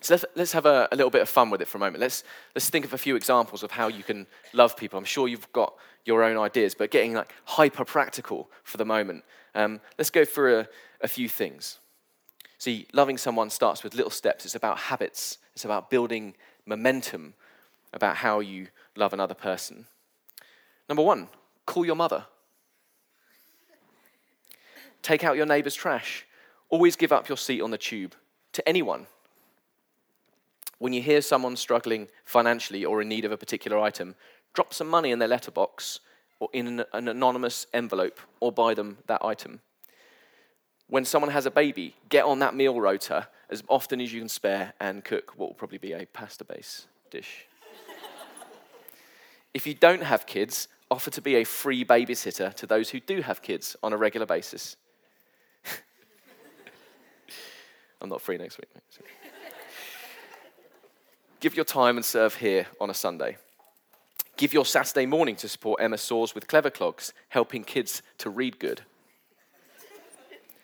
So 0.00 0.14
let's, 0.14 0.24
let's 0.34 0.52
have 0.52 0.64
a, 0.64 0.88
a, 0.90 0.96
little 0.96 1.10
bit 1.10 1.20
of 1.20 1.28
fun 1.28 1.50
with 1.50 1.60
it 1.60 1.68
for 1.68 1.76
a 1.76 1.80
moment. 1.80 2.00
Let's, 2.00 2.24
let's 2.54 2.70
think 2.70 2.86
of 2.86 2.94
a 2.94 2.98
few 2.98 3.16
examples 3.16 3.62
of 3.62 3.70
how 3.70 3.88
you 3.88 4.02
can 4.02 4.26
love 4.54 4.76
people. 4.76 4.98
I'm 4.98 5.04
sure 5.04 5.28
you've 5.28 5.52
got 5.52 5.74
your 6.06 6.24
own 6.24 6.38
ideas, 6.38 6.74
but 6.74 6.90
getting 6.90 7.12
like 7.12 7.34
hyper 7.44 7.84
practical 7.84 8.50
for 8.64 8.78
the 8.78 8.86
moment. 8.86 9.24
Um, 9.54 9.80
let's 9.98 10.08
go 10.08 10.24
through 10.24 10.60
a, 10.60 10.68
a 11.02 11.08
few 11.08 11.28
things. 11.28 11.80
See, 12.56 12.86
loving 12.94 13.18
someone 13.18 13.50
starts 13.50 13.84
with 13.84 13.94
little 13.94 14.10
steps. 14.10 14.46
It's 14.46 14.54
about 14.54 14.78
habits, 14.78 15.38
it's 15.54 15.66
about 15.66 15.90
building 15.90 16.34
momentum 16.64 17.34
about 17.92 18.16
how 18.16 18.40
you 18.40 18.68
love 18.96 19.12
another 19.12 19.34
person. 19.34 19.84
Number 20.88 21.02
one, 21.02 21.28
call 21.66 21.84
your 21.84 21.96
mother. 21.96 22.24
Take 25.02 25.24
out 25.24 25.36
your 25.36 25.46
neighbour's 25.46 25.74
trash. 25.74 26.26
Always 26.68 26.96
give 26.96 27.12
up 27.12 27.28
your 27.28 27.38
seat 27.38 27.60
on 27.60 27.70
the 27.70 27.78
tube 27.78 28.14
to 28.52 28.68
anyone, 28.68 29.06
When 30.78 30.92
you 30.92 31.02
hear 31.02 31.20
someone 31.20 31.56
struggling 31.56 32.08
financially 32.24 32.84
or 32.84 33.02
in 33.02 33.08
need 33.08 33.24
of 33.24 33.32
a 33.32 33.36
particular 33.36 33.78
item, 33.78 34.14
drop 34.54 34.72
some 34.72 34.88
money 34.88 35.10
in 35.10 35.18
their 35.18 35.28
letterbox 35.28 36.00
or 36.40 36.48
in 36.52 36.84
an 36.92 37.08
anonymous 37.08 37.66
envelope 37.74 38.18
or 38.40 38.50
buy 38.50 38.74
them 38.74 38.98
that 39.06 39.24
item. 39.24 39.60
When 40.88 41.04
someone 41.04 41.30
has 41.30 41.46
a 41.46 41.50
baby, 41.50 41.94
get 42.08 42.24
on 42.24 42.40
that 42.40 42.54
meal 42.54 42.80
rota 42.80 43.28
as 43.50 43.62
often 43.68 44.00
as 44.00 44.12
you 44.12 44.20
can 44.20 44.28
spare 44.28 44.72
and 44.80 45.04
cook 45.04 45.32
what 45.36 45.48
will 45.48 45.54
probably 45.54 45.78
be 45.78 45.92
a 45.92 46.06
pasta 46.06 46.44
base 46.44 46.86
dish. 47.10 47.46
if 49.54 49.66
you 49.66 49.74
don't 49.74 50.02
have 50.02 50.26
kids, 50.26 50.66
offer 50.90 51.10
to 51.10 51.20
be 51.20 51.36
a 51.36 51.44
free 51.44 51.84
babysitter 51.84 52.52
to 52.54 52.66
those 52.66 52.90
who 52.90 53.00
do 53.00 53.20
have 53.22 53.42
kids 53.42 53.76
on 53.82 53.92
a 53.92 53.96
regular 53.96 54.26
basis. 54.26 54.76
I'm 58.00 58.08
not 58.08 58.20
free 58.20 58.38
next 58.38 58.58
week. 58.58 58.70
Give 61.40 61.54
your 61.56 61.64
time 61.64 61.96
and 61.96 62.04
serve 62.04 62.36
here 62.36 62.66
on 62.80 62.90
a 62.90 62.94
Sunday. 62.94 63.36
Give 64.36 64.54
your 64.54 64.64
Saturday 64.64 65.06
morning 65.06 65.36
to 65.36 65.48
support 65.48 65.82
Emma 65.82 65.98
Soars 65.98 66.34
with 66.34 66.48
Clever 66.48 66.70
Clogs, 66.70 67.12
helping 67.28 67.64
kids 67.64 68.02
to 68.18 68.30
read 68.30 68.58
good. 68.58 68.82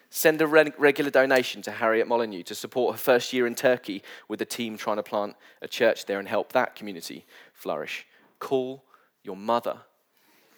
Send 0.09 0.41
a 0.41 0.47
re- 0.47 0.73
regular 0.79 1.11
donation 1.11 1.61
to 1.63 1.71
Harriet 1.71 2.09
Molyneux 2.09 2.43
to 2.45 2.55
support 2.55 2.95
her 2.95 2.99
first 2.99 3.35
year 3.35 3.47
in 3.47 3.55
Turkey 3.55 4.03
with 4.29 4.39
the 4.39 4.47
team 4.47 4.79
trying 4.79 4.97
to 4.97 5.03
plant 5.03 5.37
a 5.61 5.69
church 5.69 6.07
there 6.07 6.19
and 6.19 6.27
help 6.27 6.53
that 6.53 6.75
community 6.75 7.27
flourish. 7.53 8.07
Call 8.39 8.83
your 9.23 9.37
mother. 9.37 9.77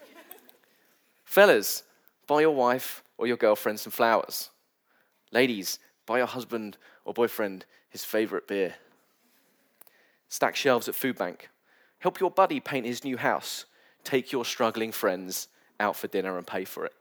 Fellas, 1.25 1.83
buy 2.29 2.43
your 2.43 2.55
wife 2.55 3.03
or 3.17 3.27
your 3.27 3.37
girlfriend 3.37 3.81
some 3.81 3.91
flowers. 3.91 4.51
Ladies, 5.33 5.81
buy 6.09 6.19
your 6.19 6.27
husband 6.27 6.79
or 7.05 7.13
boyfriend 7.13 7.67
his 7.91 8.03
favorite 8.03 8.49
beer. 8.49 8.75
Stack 10.31 10.57
shelves 10.57 10.89
at 10.89 10.95
food 10.95 11.19
bank. 11.19 11.51
Help 11.99 12.19
your 12.19 12.31
buddy 12.31 12.61
paint 12.61 12.87
his 12.87 13.05
new 13.05 13.19
house. 13.19 13.67
Take 14.05 14.33
your 14.33 14.47
struggling 14.47 14.91
friends 14.91 15.49
out 15.79 15.97
for 15.97 16.09
dinner 16.09 16.39
and 16.39 16.47
pay 16.47 16.65
for 16.65 16.87
it. 16.87 16.95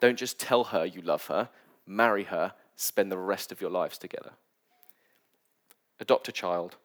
Don't 0.00 0.18
just 0.18 0.38
tell 0.38 0.64
her 0.64 0.84
you 0.84 1.00
love 1.00 1.26
her, 1.26 1.48
marry 1.86 2.24
her, 2.24 2.52
spend 2.76 3.10
the 3.10 3.16
rest 3.16 3.50
of 3.50 3.60
your 3.62 3.70
lives 3.70 3.96
together. 3.96 4.32
Adopt 5.98 6.28
a 6.28 6.32
child, 6.32 6.76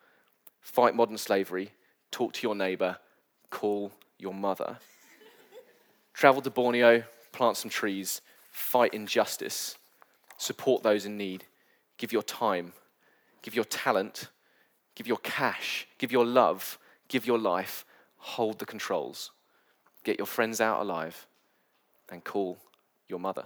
fight 0.62 0.96
modern 0.96 1.18
slavery, 1.18 1.72
talk 2.12 2.32
to 2.34 2.48
your 2.48 2.56
neighbor, 2.56 2.98
call 3.50 3.92
your 4.18 4.34
mother. 4.34 4.78
Travel 6.14 6.42
to 6.42 6.50
Borneo, 6.50 7.04
plant 7.34 7.58
some 7.58 7.70
trees, 7.70 8.22
fight 8.52 8.94
injustice, 8.94 9.78
support 10.38 10.84
those 10.84 11.06
in 11.06 11.18
need, 11.18 11.46
give 11.98 12.12
your 12.12 12.24
time, 12.24 12.74
give 13.42 13.56
your 13.56 13.66
talent, 13.66 14.30
give 14.96 15.08
your 15.08 15.18
cash, 15.18 15.88
give 15.98 16.12
your 16.12 16.26
love, 16.26 16.78
give 17.08 17.26
your 17.26 17.40
life, 17.40 17.86
hold 18.18 18.60
the 18.60 18.66
controls, 18.66 19.32
get 20.04 20.18
your 20.18 20.28
friends 20.28 20.62
out 20.62 20.82
alive, 20.82 21.28
and 22.10 22.24
call 22.24 22.58
your 23.08 23.20
mother. 23.20 23.46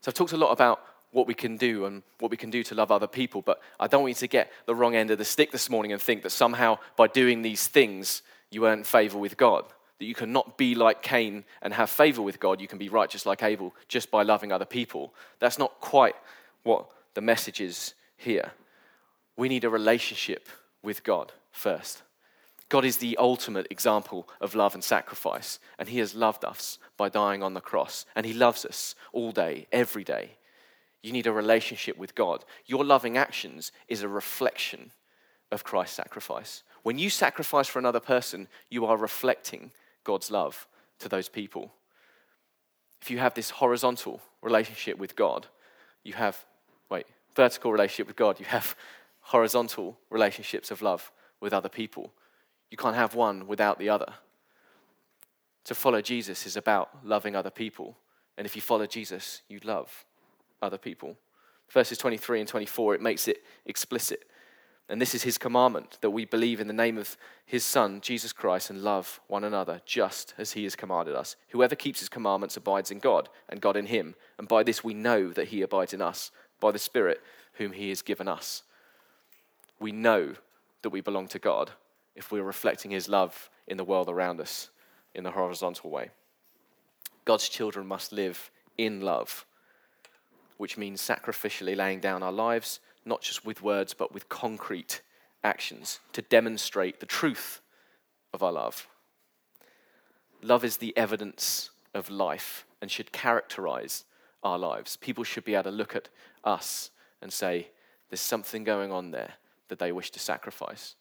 So 0.00 0.10
I've 0.10 0.14
talked 0.14 0.32
a 0.32 0.36
lot 0.36 0.52
about 0.52 0.80
what 1.10 1.26
we 1.26 1.34
can 1.34 1.56
do 1.56 1.86
and 1.86 2.02
what 2.18 2.30
we 2.30 2.36
can 2.36 2.50
do 2.50 2.62
to 2.62 2.74
love 2.74 2.92
other 2.92 3.06
people, 3.06 3.42
but 3.42 3.60
I 3.80 3.86
don't 3.86 4.02
want 4.02 4.10
you 4.10 4.20
to 4.20 4.28
get 4.28 4.52
the 4.66 4.74
wrong 4.74 4.94
end 4.94 5.10
of 5.10 5.18
the 5.18 5.24
stick 5.24 5.50
this 5.50 5.70
morning 5.70 5.92
and 5.92 6.00
think 6.00 6.22
that 6.22 6.30
somehow 6.30 6.78
by 6.96 7.06
doing 7.06 7.42
these 7.42 7.66
things 7.66 8.22
you 8.50 8.66
earn 8.66 8.84
favor 8.84 9.18
with 9.18 9.36
God. 9.36 9.64
That 9.98 10.06
you 10.06 10.14
cannot 10.14 10.56
be 10.56 10.74
like 10.74 11.02
Cain 11.02 11.44
and 11.60 11.74
have 11.74 11.90
favor 11.90 12.22
with 12.22 12.38
God. 12.38 12.60
You 12.60 12.68
can 12.68 12.78
be 12.78 12.88
righteous 12.88 13.26
like 13.26 13.42
Abel 13.42 13.74
just 13.88 14.10
by 14.10 14.22
loving 14.22 14.52
other 14.52 14.64
people. 14.64 15.12
That's 15.38 15.58
not 15.58 15.80
quite 15.80 16.14
what 16.62 16.88
the 17.14 17.20
message 17.20 17.60
is 17.60 17.94
here. 18.16 18.52
We 19.36 19.48
need 19.48 19.64
a 19.64 19.70
relationship 19.70 20.48
with 20.82 21.02
God 21.02 21.32
first. 21.50 22.02
God 22.68 22.84
is 22.84 22.98
the 22.98 23.16
ultimate 23.16 23.66
example 23.70 24.28
of 24.40 24.54
love 24.54 24.74
and 24.74 24.84
sacrifice, 24.84 25.58
and 25.78 25.88
He 25.88 25.98
has 26.00 26.14
loved 26.14 26.44
us 26.44 26.78
by 26.96 27.08
dying 27.08 27.42
on 27.42 27.54
the 27.54 27.60
cross, 27.60 28.04
and 28.14 28.26
He 28.26 28.34
loves 28.34 28.64
us 28.64 28.94
all 29.12 29.32
day, 29.32 29.66
every 29.72 30.04
day. 30.04 30.32
You 31.02 31.12
need 31.12 31.26
a 31.26 31.32
relationship 31.32 31.96
with 31.96 32.14
God. 32.14 32.44
Your 32.66 32.84
loving 32.84 33.16
actions 33.16 33.72
is 33.88 34.02
a 34.02 34.08
reflection 34.08 34.90
of 35.50 35.64
Christ's 35.64 35.96
sacrifice. 35.96 36.62
When 36.82 36.98
you 36.98 37.08
sacrifice 37.08 37.68
for 37.68 37.78
another 37.78 38.00
person, 38.00 38.48
you 38.68 38.84
are 38.84 38.96
reflecting 38.96 39.70
God's 40.08 40.30
love 40.30 40.66
to 41.00 41.08
those 41.10 41.28
people. 41.28 41.70
If 43.02 43.10
you 43.10 43.18
have 43.18 43.34
this 43.34 43.50
horizontal 43.50 44.22
relationship 44.40 44.96
with 44.96 45.14
God, 45.14 45.46
you 46.02 46.14
have, 46.14 46.46
wait, 46.88 47.04
vertical 47.36 47.72
relationship 47.72 48.06
with 48.06 48.16
God, 48.16 48.40
you 48.40 48.46
have 48.46 48.74
horizontal 49.20 49.98
relationships 50.08 50.70
of 50.70 50.80
love 50.80 51.12
with 51.40 51.52
other 51.52 51.68
people. 51.68 52.10
You 52.70 52.78
can't 52.78 52.96
have 52.96 53.14
one 53.14 53.46
without 53.46 53.78
the 53.78 53.90
other. 53.90 54.14
To 55.64 55.74
follow 55.74 56.00
Jesus 56.00 56.46
is 56.46 56.56
about 56.56 57.04
loving 57.04 57.36
other 57.36 57.50
people. 57.50 57.98
And 58.38 58.46
if 58.46 58.56
you 58.56 58.62
follow 58.62 58.86
Jesus, 58.86 59.42
you 59.46 59.60
love 59.62 60.06
other 60.62 60.78
people. 60.78 61.18
Verses 61.68 61.98
23 61.98 62.40
and 62.40 62.48
24, 62.48 62.94
it 62.94 63.02
makes 63.02 63.28
it 63.28 63.42
explicit. 63.66 64.24
And 64.88 65.00
this 65.00 65.14
is 65.14 65.22
his 65.22 65.36
commandment 65.36 65.98
that 66.00 66.10
we 66.10 66.24
believe 66.24 66.60
in 66.60 66.66
the 66.66 66.72
name 66.72 66.96
of 66.96 67.16
his 67.44 67.64
Son, 67.64 68.00
Jesus 68.00 68.32
Christ, 68.32 68.70
and 68.70 68.82
love 68.82 69.20
one 69.28 69.44
another 69.44 69.82
just 69.84 70.34
as 70.38 70.52
he 70.52 70.64
has 70.64 70.74
commanded 70.76 71.14
us. 71.14 71.36
Whoever 71.50 71.74
keeps 71.74 72.00
his 72.00 72.08
commandments 72.08 72.56
abides 72.56 72.90
in 72.90 72.98
God, 72.98 73.28
and 73.48 73.60
God 73.60 73.76
in 73.76 73.86
him. 73.86 74.14
And 74.38 74.48
by 74.48 74.62
this 74.62 74.82
we 74.82 74.94
know 74.94 75.28
that 75.30 75.48
he 75.48 75.60
abides 75.60 75.92
in 75.92 76.00
us, 76.00 76.30
by 76.58 76.72
the 76.72 76.78
Spirit 76.78 77.20
whom 77.54 77.72
he 77.72 77.90
has 77.90 78.00
given 78.00 78.28
us. 78.28 78.62
We 79.78 79.92
know 79.92 80.34
that 80.82 80.90
we 80.90 81.00
belong 81.00 81.28
to 81.28 81.38
God 81.38 81.72
if 82.16 82.32
we're 82.32 82.42
reflecting 82.42 82.90
his 82.90 83.08
love 83.08 83.50
in 83.66 83.76
the 83.76 83.84
world 83.84 84.08
around 84.08 84.40
us 84.40 84.70
in 85.14 85.24
the 85.24 85.32
horizontal 85.32 85.90
way. 85.90 86.10
God's 87.24 87.48
children 87.48 87.86
must 87.86 88.12
live 88.12 88.50
in 88.78 89.02
love, 89.02 89.44
which 90.56 90.78
means 90.78 91.02
sacrificially 91.02 91.76
laying 91.76 92.00
down 92.00 92.22
our 92.22 92.32
lives, 92.32 92.80
not 93.08 93.22
just 93.22 93.44
with 93.44 93.62
words, 93.62 93.94
but 93.94 94.12
with 94.12 94.28
concrete 94.28 95.02
actions 95.42 96.00
to 96.12 96.22
demonstrate 96.22 97.00
the 97.00 97.06
truth 97.06 97.60
of 98.32 98.42
our 98.42 98.52
love. 98.52 98.86
Love 100.42 100.64
is 100.64 100.76
the 100.76 100.96
evidence 100.96 101.70
of 101.94 102.10
life 102.10 102.66
and 102.80 102.90
should 102.90 103.10
characterize 103.10 104.04
our 104.42 104.58
lives. 104.58 104.96
People 104.96 105.24
should 105.24 105.44
be 105.44 105.54
able 105.54 105.64
to 105.64 105.70
look 105.70 105.96
at 105.96 106.08
us 106.44 106.90
and 107.20 107.32
say, 107.32 107.68
there's 108.10 108.20
something 108.20 108.62
going 108.64 108.92
on 108.92 109.10
there 109.10 109.34
that 109.68 109.78
they 109.78 109.92
wish 109.92 110.10
to 110.12 110.18
sacrifice 110.20 110.94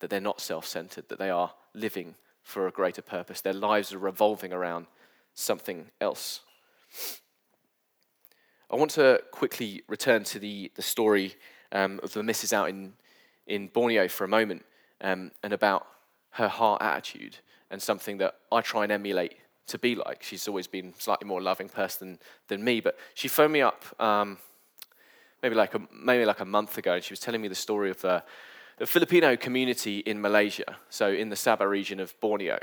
that 0.00 0.10
they're 0.10 0.20
not 0.20 0.40
self 0.40 0.66
centered, 0.66 1.08
that 1.08 1.18
they 1.18 1.30
are 1.30 1.54
living 1.72 2.14
for 2.42 2.66
a 2.66 2.70
greater 2.70 3.02
purpose. 3.02 3.40
Their 3.40 3.54
lives 3.54 3.92
are 3.92 3.98
revolving 3.98 4.52
around 4.52 4.86
something 5.32 5.86
else. 6.00 6.40
I 8.74 8.76
want 8.76 8.90
to 8.92 9.22
quickly 9.30 9.82
return 9.86 10.24
to 10.24 10.40
the, 10.40 10.68
the 10.74 10.82
story 10.82 11.36
um, 11.70 12.00
of 12.02 12.12
the 12.12 12.24
missus 12.24 12.52
out 12.52 12.68
in, 12.68 12.94
in 13.46 13.68
Borneo 13.68 14.08
for 14.08 14.24
a 14.24 14.28
moment 14.28 14.64
um, 15.00 15.30
and 15.44 15.52
about 15.52 15.86
her 16.30 16.48
heart 16.48 16.82
attitude 16.82 17.36
and 17.70 17.80
something 17.80 18.18
that 18.18 18.34
I 18.50 18.62
try 18.62 18.82
and 18.82 18.90
emulate 18.90 19.36
to 19.68 19.78
be 19.78 19.94
like. 19.94 20.24
She's 20.24 20.48
always 20.48 20.66
been 20.66 20.92
slightly 20.98 21.24
more 21.24 21.40
loving 21.40 21.68
person 21.68 22.18
than 22.48 22.64
me, 22.64 22.80
but 22.80 22.98
she 23.14 23.28
phoned 23.28 23.52
me 23.52 23.60
up 23.60 23.84
um, 24.00 24.38
maybe, 25.40 25.54
like 25.54 25.76
a, 25.76 25.80
maybe 25.96 26.24
like 26.24 26.40
a 26.40 26.44
month 26.44 26.76
ago 26.76 26.94
and 26.94 27.04
she 27.04 27.12
was 27.12 27.20
telling 27.20 27.42
me 27.42 27.46
the 27.46 27.54
story 27.54 27.90
of 27.92 28.04
uh, 28.04 28.22
the 28.78 28.86
Filipino 28.86 29.36
community 29.36 30.00
in 30.00 30.20
Malaysia, 30.20 30.78
so 30.90 31.12
in 31.12 31.28
the 31.28 31.36
Sabah 31.36 31.70
region 31.70 32.00
of 32.00 32.18
Borneo, 32.18 32.58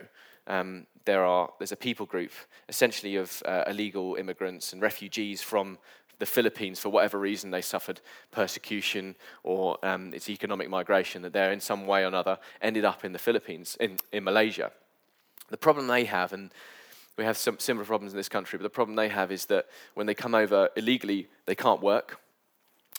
um, 0.48 0.88
there 1.06 1.24
are, 1.26 1.50
there's 1.58 1.72
a 1.72 1.78
people 1.78 2.06
group 2.06 2.32
essentially 2.70 3.16
of 3.16 3.42
uh, 3.46 3.64
illegal 3.68 4.16
immigrants 4.16 4.74
and 4.74 4.82
refugees 4.82 5.42
from 5.42 5.78
the 6.22 6.26
Philippines 6.28 6.80
for 6.80 6.90
whatever 6.90 7.18
reason 7.18 7.50
they 7.50 7.64
suffered 7.64 8.00
persecution 8.30 9.16
or 9.44 9.84
um, 9.84 10.14
it's 10.14 10.30
economic 10.30 10.70
migration 10.70 11.24
that 11.24 11.34
they're 11.34 11.52
in 11.52 11.60
some 11.60 11.88
way 11.88 12.04
or 12.04 12.08
another 12.08 12.38
ended 12.62 12.86
up 12.86 13.04
in 13.04 13.12
the 13.12 13.18
Philippines, 13.18 13.76
in, 13.80 13.98
in 14.12 14.24
Malaysia. 14.24 14.72
The 15.50 15.58
problem 15.58 15.88
they 15.88 16.06
have, 16.06 16.32
and 16.32 16.52
we 17.18 17.24
have 17.24 17.38
some 17.38 17.58
similar 17.58 17.86
problems 17.86 18.14
in 18.14 18.18
this 18.18 18.30
country, 18.30 18.58
but 18.60 18.62
the 18.62 18.70
problem 18.70 18.96
they 18.96 19.10
have 19.10 19.32
is 19.32 19.48
that 19.48 19.66
when 19.96 20.06
they 20.06 20.14
come 20.14 20.36
over 20.36 20.70
illegally, 20.76 21.28
they 21.48 21.56
can't 21.56 21.82
work 21.82 22.20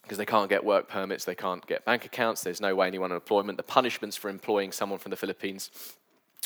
because 0.03 0.19
they 0.19 0.27
can't 0.27 0.49
get 0.49 0.65
work 0.65 0.89
permits, 0.89 1.25
they 1.25 1.37
can't 1.37 1.65
get 1.69 1.85
bank 1.85 2.05
accounts, 2.05 2.43
there's 2.43 2.61
no 2.61 2.75
way 2.75 2.89
anyone 2.89 3.13
on 3.13 3.15
employment. 3.15 3.57
The 3.57 3.63
punishments 3.63 4.17
for 4.17 4.31
employing 4.31 4.73
someone 4.73 4.99
from 4.99 5.11
the 5.11 5.17
Philippines 5.17 5.71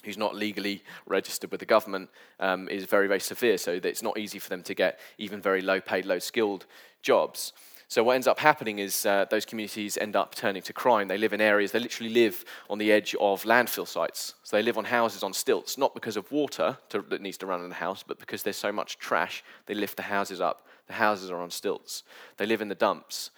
who's 0.04 0.18
not 0.18 0.34
legally 0.34 0.82
registered 1.06 1.50
with 1.50 1.60
the 1.60 1.66
government 1.66 2.10
um, 2.40 2.68
is 2.68 2.84
very, 2.84 3.08
very 3.08 3.20
severe, 3.20 3.58
so 3.58 3.72
it's 3.72 4.02
not 4.02 4.18
easy 4.18 4.38
for 4.38 4.48
them 4.48 4.62
to 4.62 4.74
get 4.74 4.98
even 5.18 5.40
very 5.40 5.62
low 5.62 5.80
paid, 5.80 6.04
low 6.04 6.18
skilled 6.18 6.66
jobs. 7.02 7.52
So, 7.88 8.02
what 8.02 8.14
ends 8.14 8.26
up 8.26 8.40
happening 8.40 8.80
is 8.80 9.06
uh, 9.06 9.26
those 9.30 9.44
communities 9.44 9.96
end 9.96 10.16
up 10.16 10.34
turning 10.34 10.62
to 10.62 10.72
crime. 10.72 11.06
They 11.06 11.18
live 11.18 11.32
in 11.32 11.40
areas, 11.40 11.70
they 11.70 11.78
literally 11.78 12.12
live 12.12 12.44
on 12.68 12.78
the 12.78 12.90
edge 12.90 13.14
of 13.20 13.44
landfill 13.44 13.86
sites. 13.86 14.34
So, 14.42 14.56
they 14.56 14.62
live 14.62 14.76
on 14.76 14.86
houses 14.86 15.22
on 15.22 15.32
stilts, 15.32 15.78
not 15.78 15.94
because 15.94 16.16
of 16.16 16.30
water 16.32 16.78
to, 16.88 17.02
that 17.02 17.20
needs 17.20 17.38
to 17.38 17.46
run 17.46 17.62
in 17.62 17.68
the 17.68 17.76
house, 17.76 18.02
but 18.02 18.18
because 18.18 18.42
there's 18.42 18.56
so 18.56 18.72
much 18.72 18.98
trash, 18.98 19.44
they 19.66 19.74
lift 19.74 19.96
the 19.96 20.02
houses 20.02 20.40
up. 20.40 20.66
The 20.88 20.94
houses 20.94 21.30
are 21.30 21.40
on 21.40 21.50
stilts. 21.50 22.02
They 22.38 22.46
live 22.46 22.60
in 22.60 22.68
the 22.68 22.74
dumps. 22.74 23.30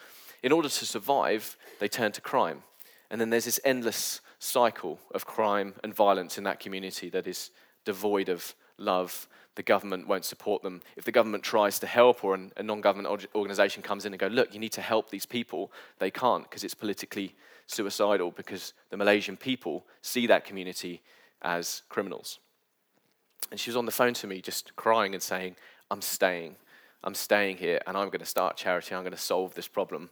In 0.42 0.52
order 0.52 0.68
to 0.68 0.86
survive, 0.86 1.56
they 1.78 1.88
turn 1.88 2.12
to 2.12 2.20
crime. 2.20 2.62
And 3.10 3.20
then 3.20 3.30
there's 3.30 3.46
this 3.46 3.60
endless 3.64 4.20
cycle 4.38 4.98
of 5.14 5.26
crime 5.26 5.74
and 5.82 5.94
violence 5.94 6.38
in 6.38 6.44
that 6.44 6.60
community 6.60 7.08
that 7.10 7.26
is 7.26 7.50
devoid 7.84 8.28
of 8.28 8.54
love. 8.76 9.28
The 9.56 9.62
government 9.62 10.06
won't 10.06 10.24
support 10.24 10.62
them. 10.62 10.82
If 10.96 11.04
the 11.04 11.12
government 11.12 11.42
tries 11.42 11.78
to 11.80 11.86
help 11.86 12.22
or 12.22 12.38
a 12.56 12.62
non 12.62 12.80
government 12.80 13.28
organization 13.34 13.82
comes 13.82 14.04
in 14.04 14.12
and 14.12 14.20
go, 14.20 14.28
look, 14.28 14.54
you 14.54 14.60
need 14.60 14.72
to 14.72 14.80
help 14.80 15.10
these 15.10 15.26
people, 15.26 15.72
they 15.98 16.10
can't 16.10 16.44
because 16.44 16.62
it's 16.62 16.74
politically 16.74 17.34
suicidal 17.66 18.30
because 18.30 18.72
the 18.90 18.96
Malaysian 18.96 19.36
people 19.36 19.84
see 20.00 20.26
that 20.26 20.44
community 20.44 21.02
as 21.42 21.82
criminals. 21.88 22.38
And 23.50 23.58
she 23.58 23.70
was 23.70 23.76
on 23.76 23.86
the 23.86 23.92
phone 23.92 24.14
to 24.14 24.26
me 24.26 24.40
just 24.40 24.76
crying 24.76 25.14
and 25.14 25.22
saying, 25.22 25.56
I'm 25.90 26.02
staying. 26.02 26.56
I'm 27.04 27.14
staying 27.14 27.58
here 27.58 27.80
and 27.86 27.96
I'm 27.96 28.08
going 28.08 28.20
to 28.20 28.26
start 28.26 28.56
charity. 28.56 28.94
I'm 28.94 29.02
going 29.02 29.12
to 29.12 29.18
solve 29.18 29.54
this 29.54 29.68
problem. 29.68 30.10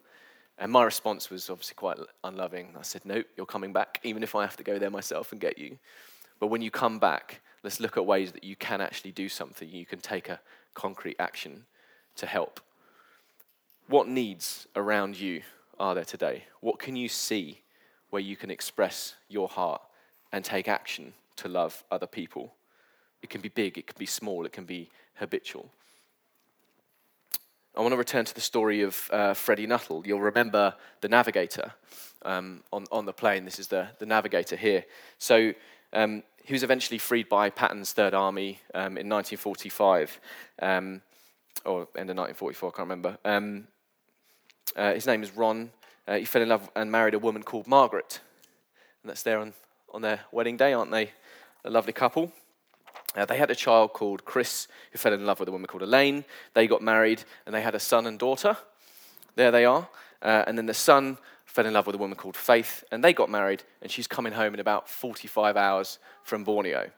And 0.59 0.73
my 0.73 0.85
response 0.85 1.29
was 1.29 1.51
obviously 1.51 1.75
quite 1.75 1.99
unloving. 2.25 2.75
I 2.79 2.83
said, 2.83 3.03
Nope, 3.05 3.27
you're 3.37 3.47
coming 3.47 3.73
back, 3.73 4.01
even 4.03 4.23
if 4.23 4.35
I 4.35 4.43
have 4.43 4.57
to 4.57 4.63
go 4.63 4.79
there 4.79 4.91
myself 4.91 5.33
and 5.33 5.41
get 5.41 5.59
you. 5.59 5.79
But 6.41 6.49
when 6.49 6.63
you 6.63 6.71
come 6.71 6.99
back, 6.99 7.41
let's 7.63 7.81
look 7.81 7.97
at 7.97 8.07
ways 8.07 8.33
that 8.33 8.45
you 8.45 8.57
can 8.57 8.81
actually 8.81 9.13
do 9.13 9.29
something. 9.29 9.69
You 9.69 9.87
can 9.87 10.01
take 10.01 10.29
a 10.29 10.41
concrete 10.75 11.17
action 11.19 11.65
to 12.17 12.27
help. 12.27 12.61
What 13.89 14.09
needs 14.09 14.67
around 14.75 15.19
you 15.19 15.43
are 15.79 15.95
there 15.95 16.05
today? 16.05 16.45
What 16.61 16.79
can 16.79 16.97
you 16.97 17.09
see 17.09 17.61
where 18.11 18.23
you 18.23 18.37
can 18.37 18.51
express 18.51 19.15
your 19.29 19.49
heart 19.49 19.83
and 20.33 20.45
take 20.45 20.69
action 20.69 21.13
to 21.37 21.49
love 21.49 21.85
other 21.91 22.07
people? 22.07 22.55
It 23.23 23.31
can 23.31 23.41
be 23.41 23.49
big, 23.49 23.79
it 23.79 23.87
can 23.87 23.97
be 23.99 24.07
small, 24.07 24.45
it 24.47 24.53
can 24.53 24.65
be 24.65 24.89
habitual. 25.15 25.71
I 27.77 27.83
want 27.83 27.93
to 27.93 27.99
return 27.99 28.25
to 28.25 28.35
the 28.35 28.41
story 28.41 28.81
of 28.81 29.11
uh, 29.13 29.35
Freddie 29.35 29.67
Nuttall. 29.67 30.07
You'll 30.07 30.21
remember 30.21 30.75
the 31.03 31.09
navigator 31.09 31.73
um, 32.25 32.63
on, 32.73 32.87
on 32.91 33.05
the 33.05 33.13
plane. 33.13 33.45
This 33.45 33.59
is 33.59 33.69
the, 33.69 33.89
the 33.99 34.07
navigator 34.07 34.57
here. 34.57 34.87
So 35.19 35.53
um, 35.93 36.23
he 36.43 36.55
was 36.55 36.63
eventually 36.63 36.97
freed 36.97 37.29
by 37.29 37.51
Patton's 37.51 37.93
Third 37.93 38.15
Army 38.15 38.61
um, 38.73 38.97
in 38.97 39.11
1945, 39.11 40.21
um, 40.63 41.03
or 41.67 41.81
end 41.97 42.09
of 42.09 42.17
1944, 42.17 42.69
I 42.69 42.73
can't 42.73 42.89
remember. 42.89 43.19
Um, 43.27 43.69
uh, 44.75 44.95
his 44.95 45.07
name 45.07 45.23
is 45.23 45.37
Ron. 45.37 45.71
Uh, 46.09 46.17
he 46.17 46.25
fell 46.25 46.41
in 46.41 46.49
love 46.49 46.71
and 46.75 46.91
married 46.91 47.13
a 47.13 47.19
woman 47.19 47.43
called 47.43 47.67
Margaret. 47.67 48.21
And 49.03 49.11
that's 49.11 49.23
there 49.23 49.39
on, 49.39 49.53
on 49.93 50.01
their 50.01 50.21
wedding 50.33 50.57
day, 50.57 50.73
aren't 50.73 50.93
they? 50.93 51.11
A 51.63 51.71
lovely 51.71 51.93
couple. 51.93 52.33
Uh, 53.17 53.25
they 53.25 53.39
had 53.39 53.51
a 53.51 53.55
child 53.55 53.95
called 53.95 54.25
Chris 54.25 54.69
who 54.93 54.99
fell 54.99 55.15
in 55.15 55.25
love 55.25 55.41
with 55.41 55.49
a 55.49 55.53
woman 55.53 55.67
called 55.67 55.83
Elaine. 55.83 56.25
They 56.53 56.67
got 56.67 56.83
married 56.83 57.25
and 57.47 57.55
they 57.55 57.63
had 57.63 57.75
a 57.75 57.81
son 57.81 58.07
and 58.07 58.19
daughter. 58.19 58.57
There 59.37 59.51
they 59.51 59.65
are. 59.65 59.89
Uh, 60.21 60.45
and 60.47 60.59
then 60.59 60.67
the 60.67 60.75
son 60.75 61.17
fell 61.45 61.67
in 61.67 61.73
love 61.73 61.87
with 61.87 61.95
a 61.95 61.99
woman 61.99 62.17
called 62.17 62.37
Faith 62.37 62.85
and 62.93 63.03
they 63.03 63.15
got 63.15 63.31
married 63.31 63.63
and 63.81 63.91
she's 63.91 64.07
coming 64.07 64.35
home 64.35 64.53
in 64.53 64.61
about 64.61 64.89
45 64.89 65.57
hours 65.57 65.99
from 66.23 66.45
Borneo. 66.45 66.91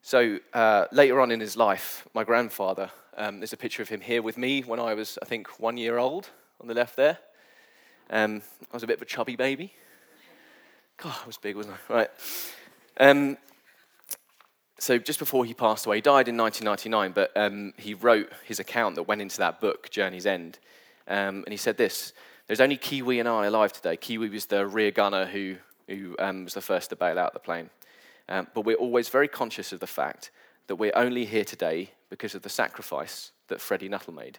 So 0.00 0.38
uh, 0.54 0.86
later 0.92 1.20
on 1.20 1.30
in 1.30 1.40
his 1.40 1.56
life, 1.56 2.06
my 2.14 2.24
grandfather, 2.24 2.90
um, 3.18 3.40
there's 3.40 3.52
a 3.52 3.58
picture 3.58 3.82
of 3.82 3.88
him 3.88 4.00
here 4.00 4.22
with 4.22 4.38
me 4.38 4.62
when 4.62 4.80
I 4.80 4.94
was, 4.94 5.18
I 5.20 5.24
think, 5.26 5.60
one 5.60 5.76
year 5.76 5.98
old 5.98 6.30
on 6.60 6.68
the 6.68 6.74
left 6.74 6.96
there. 6.96 7.18
Um, 8.08 8.40
I 8.70 8.76
was 8.76 8.82
a 8.82 8.86
bit 8.86 8.96
of 8.96 9.02
a 9.02 9.06
chubby 9.06 9.36
baby. 9.36 9.74
God, 10.96 11.14
I 11.22 11.26
was 11.26 11.36
big, 11.36 11.56
wasn't 11.56 11.76
I? 11.90 11.92
Right. 11.92 12.10
Um, 12.98 13.36
so 14.78 14.98
just 14.98 15.18
before 15.18 15.44
he 15.44 15.54
passed 15.54 15.86
away, 15.86 15.96
he 15.96 16.02
died 16.02 16.28
in 16.28 16.36
1999, 16.36 17.12
but 17.12 17.34
um, 17.36 17.72
he 17.78 17.94
wrote 17.94 18.30
his 18.44 18.60
account 18.60 18.94
that 18.96 19.04
went 19.04 19.22
into 19.22 19.38
that 19.38 19.60
book, 19.60 19.90
Journey's 19.90 20.26
End. 20.26 20.58
Um, 21.08 21.44
and 21.44 21.48
he 21.48 21.56
said 21.56 21.78
this 21.78 22.12
There's 22.46 22.60
only 22.60 22.76
Kiwi 22.76 23.18
and 23.18 23.28
I 23.28 23.46
alive 23.46 23.72
today. 23.72 23.96
Kiwi 23.96 24.28
was 24.28 24.46
the 24.46 24.66
rear 24.66 24.90
gunner 24.90 25.26
who, 25.26 25.56
who 25.88 26.14
um, 26.18 26.44
was 26.44 26.54
the 26.54 26.60
first 26.60 26.90
to 26.90 26.96
bail 26.96 27.18
out 27.18 27.32
the 27.32 27.38
plane. 27.38 27.70
Um, 28.28 28.48
but 28.54 28.62
we're 28.62 28.76
always 28.76 29.08
very 29.08 29.28
conscious 29.28 29.72
of 29.72 29.80
the 29.80 29.86
fact 29.86 30.30
that 30.66 30.76
we're 30.76 30.96
only 30.96 31.24
here 31.24 31.44
today 31.44 31.92
because 32.10 32.34
of 32.34 32.42
the 32.42 32.48
sacrifice 32.48 33.32
that 33.48 33.60
Freddie 33.60 33.88
Nuttall 33.88 34.14
made. 34.14 34.38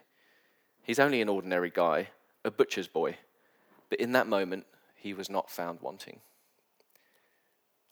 He's 0.84 1.00
only 1.00 1.22
an 1.22 1.30
ordinary 1.30 1.72
guy, 1.74 2.10
a 2.46 2.52
butcher's 2.52 2.88
boy. 2.88 3.18
But 3.90 4.00
in 4.00 4.12
that 4.12 4.28
moment, 4.28 4.66
he 4.96 5.14
was 5.14 5.30
not 5.30 5.50
found 5.50 5.80
wanting. 5.82 6.20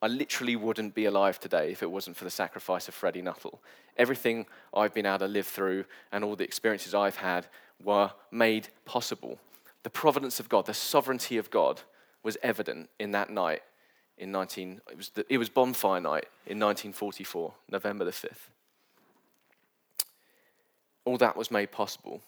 I 0.06 0.08
literally 0.08 0.56
wouldn't 0.56 0.94
be 0.94 1.06
alive 1.06 1.40
today 1.40 1.72
if 1.72 1.82
it 1.82 1.90
wasn't 1.90 2.16
for 2.16 2.26
the 2.26 2.30
sacrifice 2.30 2.88
of 2.88 2.94
Freddie 2.94 3.24
Nuttall. 3.24 3.60
Everything 3.98 4.46
I've 4.72 4.94
been 4.94 5.08
able 5.08 5.18
to 5.18 5.28
live 5.28 5.48
through 5.48 5.86
and 6.12 6.24
all 6.24 6.36
the 6.36 6.44
experiences 6.44 6.94
I've 6.94 7.16
had 7.16 7.48
were 7.84 8.12
made 8.30 8.68
possible. 8.86 9.40
The 9.82 9.90
providence 9.90 10.40
of 10.40 10.48
God, 10.48 10.68
the 10.68 10.76
sovereignty 10.76 11.40
of 11.40 11.50
God 11.50 11.82
was 12.22 12.38
evident 12.44 12.92
in 13.00 13.14
that 13.14 13.32
night 13.32 13.64
in 14.20 14.32
19 14.32 14.80
it 14.92 14.96
was, 14.96 15.10
the, 15.10 15.26
it 15.28 15.40
was 15.40 15.50
bonfire 15.50 16.00
night 16.00 16.28
in 16.46 16.60
1944 16.60 17.54
november 17.70 18.06
the 18.06 18.12
5th 18.12 18.48
all 21.04 21.18
that 21.18 21.36
was 21.36 21.52
made 21.52 21.70
possible 21.70 22.22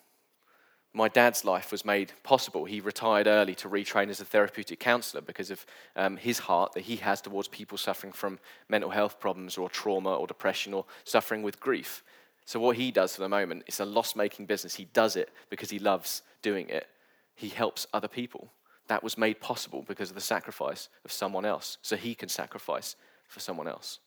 my 0.97 1.07
dad's 1.07 1.45
life 1.45 1.71
was 1.71 1.85
made 1.85 2.11
possible. 2.23 2.65
He 2.65 2.81
retired 2.81 3.27
early 3.27 3.53
to 3.55 3.69
retrain 3.69 4.09
as 4.09 4.19
a 4.19 4.25
therapeutic 4.25 4.79
counselor 4.79 5.21
because 5.21 5.51
of 5.51 5.63
um, 5.95 6.17
his 6.17 6.39
heart 6.39 6.73
that 6.73 6.85
he 6.85 6.95
has 6.95 7.21
towards 7.21 7.47
people 7.47 7.77
suffering 7.77 8.11
from 8.11 8.39
mental 8.67 8.89
health 8.89 9.19
problems 9.19 9.59
or 9.59 9.69
trauma 9.69 10.15
or 10.15 10.25
depression 10.25 10.73
or 10.73 10.85
suffering 11.03 11.43
with 11.43 11.59
grief. 11.59 12.03
So, 12.45 12.59
what 12.59 12.77
he 12.77 12.89
does 12.89 13.15
for 13.15 13.21
the 13.21 13.29
moment 13.29 13.63
is 13.67 13.79
a 13.79 13.85
loss 13.85 14.15
making 14.15 14.47
business. 14.47 14.73
He 14.73 14.85
does 14.85 15.15
it 15.15 15.29
because 15.51 15.69
he 15.69 15.77
loves 15.77 16.23
doing 16.41 16.67
it. 16.69 16.87
He 17.35 17.49
helps 17.49 17.85
other 17.93 18.07
people. 18.07 18.51
That 18.87 19.03
was 19.03 19.19
made 19.19 19.39
possible 19.39 19.85
because 19.87 20.09
of 20.09 20.15
the 20.15 20.21
sacrifice 20.21 20.89
of 21.05 21.11
someone 21.11 21.45
else. 21.45 21.77
So, 21.83 21.95
he 21.95 22.15
can 22.15 22.29
sacrifice 22.29 22.95
for 23.27 23.39
someone 23.39 23.67
else. 23.67 23.99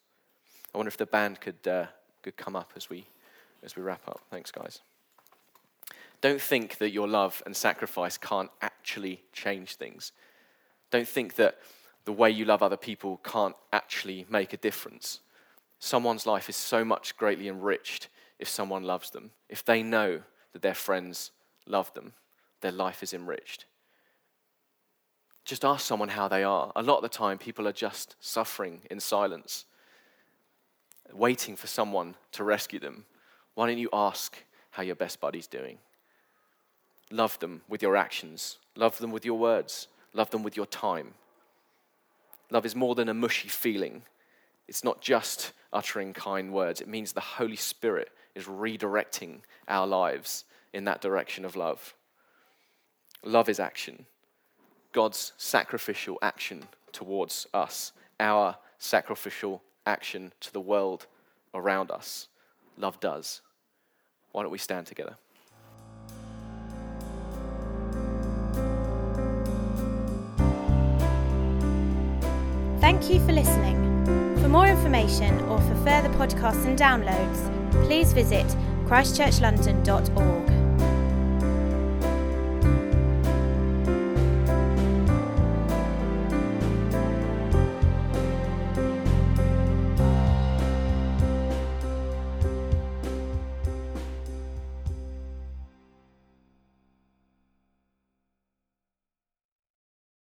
I 0.75 0.79
wonder 0.79 0.89
if 0.89 0.97
the 0.97 1.07
band 1.07 1.41
could, 1.41 1.69
uh, 1.69 1.87
could 2.23 2.37
come 2.37 2.57
up 2.57 2.73
as 2.75 2.91
we, 2.91 3.07
as 3.63 3.77
we 3.77 3.83
wrap 3.83 4.09
up. 4.09 4.23
Thanks, 4.31 4.51
guys. 4.51 4.81
Don't 6.21 6.41
think 6.41 6.79
that 6.79 6.91
your 6.91 7.09
love 7.09 7.43
and 7.47 7.57
sacrifice 7.57 8.19
can't 8.19 8.51
actually 8.61 9.23
change 9.33 9.77
things. 9.77 10.13
Don't 10.91 11.09
think 11.09 11.37
that 11.37 11.59
the 12.05 12.13
way 12.13 12.31
you 12.31 12.45
love 12.45 12.63
other 12.63 12.77
people 12.77 13.21
can't 13.25 13.57
actually 13.73 14.27
make 14.29 14.53
a 14.53 14.59
difference. 14.59 15.21
Someone's 15.79 16.27
life 16.27 16.49
is 16.49 16.57
so 16.57 16.85
much 16.85 17.17
greatly 17.17 17.49
enriched 17.49 18.09
if 18.39 18.49
someone 18.49 18.85
loves 18.85 19.11
them. 19.11 19.31
If 19.49 19.65
they 19.65 19.83
know 19.83 20.21
that 20.53 20.63
their 20.63 20.75
friends 20.75 21.31
love 21.67 21.93
them, 21.95 22.13
their 22.61 22.73
life 22.73 23.03
is 23.03 23.15
enriched. 23.15 23.67
Just 25.45 25.65
ask 25.65 25.87
someone 25.87 26.11
how 26.11 26.29
they 26.29 26.45
are. 26.45 26.71
A 26.77 26.83
lot 26.83 26.97
of 26.97 27.03
the 27.03 27.09
time, 27.09 27.39
people 27.39 27.67
are 27.67 27.73
just 27.73 28.17
suffering 28.21 28.83
in 28.91 29.01
silence, 29.01 29.65
waiting 31.13 31.57
for 31.57 31.67
someone 31.67 32.15
to 32.33 32.45
rescue 32.45 32.79
them. 32.79 33.05
Why 33.55 33.67
don't 33.67 33.79
you 33.79 33.89
ask 33.93 34.37
how 34.71 34.83
your 34.83 34.95
best 34.97 35.19
buddy's 35.21 35.47
doing? 35.47 35.79
Love 37.11 37.39
them 37.41 37.63
with 37.69 37.83
your 37.83 37.97
actions, 37.97 38.59
love 38.77 38.99
them 38.99 39.11
with 39.11 39.25
your 39.25 39.39
words, 39.39 39.89
love 40.13 40.31
them 40.31 40.43
with 40.43 40.57
your 40.57 40.67
time. 40.67 41.15
Love 42.51 42.67
is 42.67 42.77
more 42.77 42.95
than 42.95 43.09
a 43.09 43.15
mushy 43.15 43.49
feeling. 43.49 44.03
It's 44.69 44.85
not 44.85 45.01
just 45.01 45.53
uttering 45.73 46.13
kind 46.13 46.53
words. 46.53 46.81
It 46.81 46.89
means 46.89 47.13
the 47.13 47.21
Holy 47.21 47.57
Spirit 47.57 48.11
is 48.35 48.45
redirecting 48.45 49.41
our 49.69 49.87
lives 49.87 50.45
in 50.73 50.85
that 50.85 51.01
direction 51.01 51.45
of 51.45 51.57
love. 51.57 51.95
Love 53.25 53.49
is 53.49 53.61
action. 53.61 54.07
God's 54.93 55.33
sacrificial 55.37 56.19
action 56.23 56.65
towards 56.93 57.47
us, 57.55 57.93
our 58.19 58.57
sacrificial 58.79 59.63
action 59.87 60.33
to 60.41 60.53
the 60.53 60.61
world 60.61 61.07
around 61.55 61.91
us. 61.91 62.29
Love 62.77 62.99
does. 63.01 63.43
Why 64.33 64.43
don't 64.43 64.51
we 64.51 64.59
stand 64.59 64.87
together? 64.87 65.17
Thank 72.91 73.09
you 73.09 73.21
for 73.25 73.31
listening. 73.31 73.79
For 74.43 74.49
more 74.49 74.67
information 74.67 75.41
or 75.43 75.61
for 75.61 75.77
further 75.77 76.09
podcasts 76.19 76.65
and 76.67 76.77
downloads, 76.77 77.39
please 77.87 78.13
visit 78.13 78.45
christchurchlondon.org. 78.89 80.60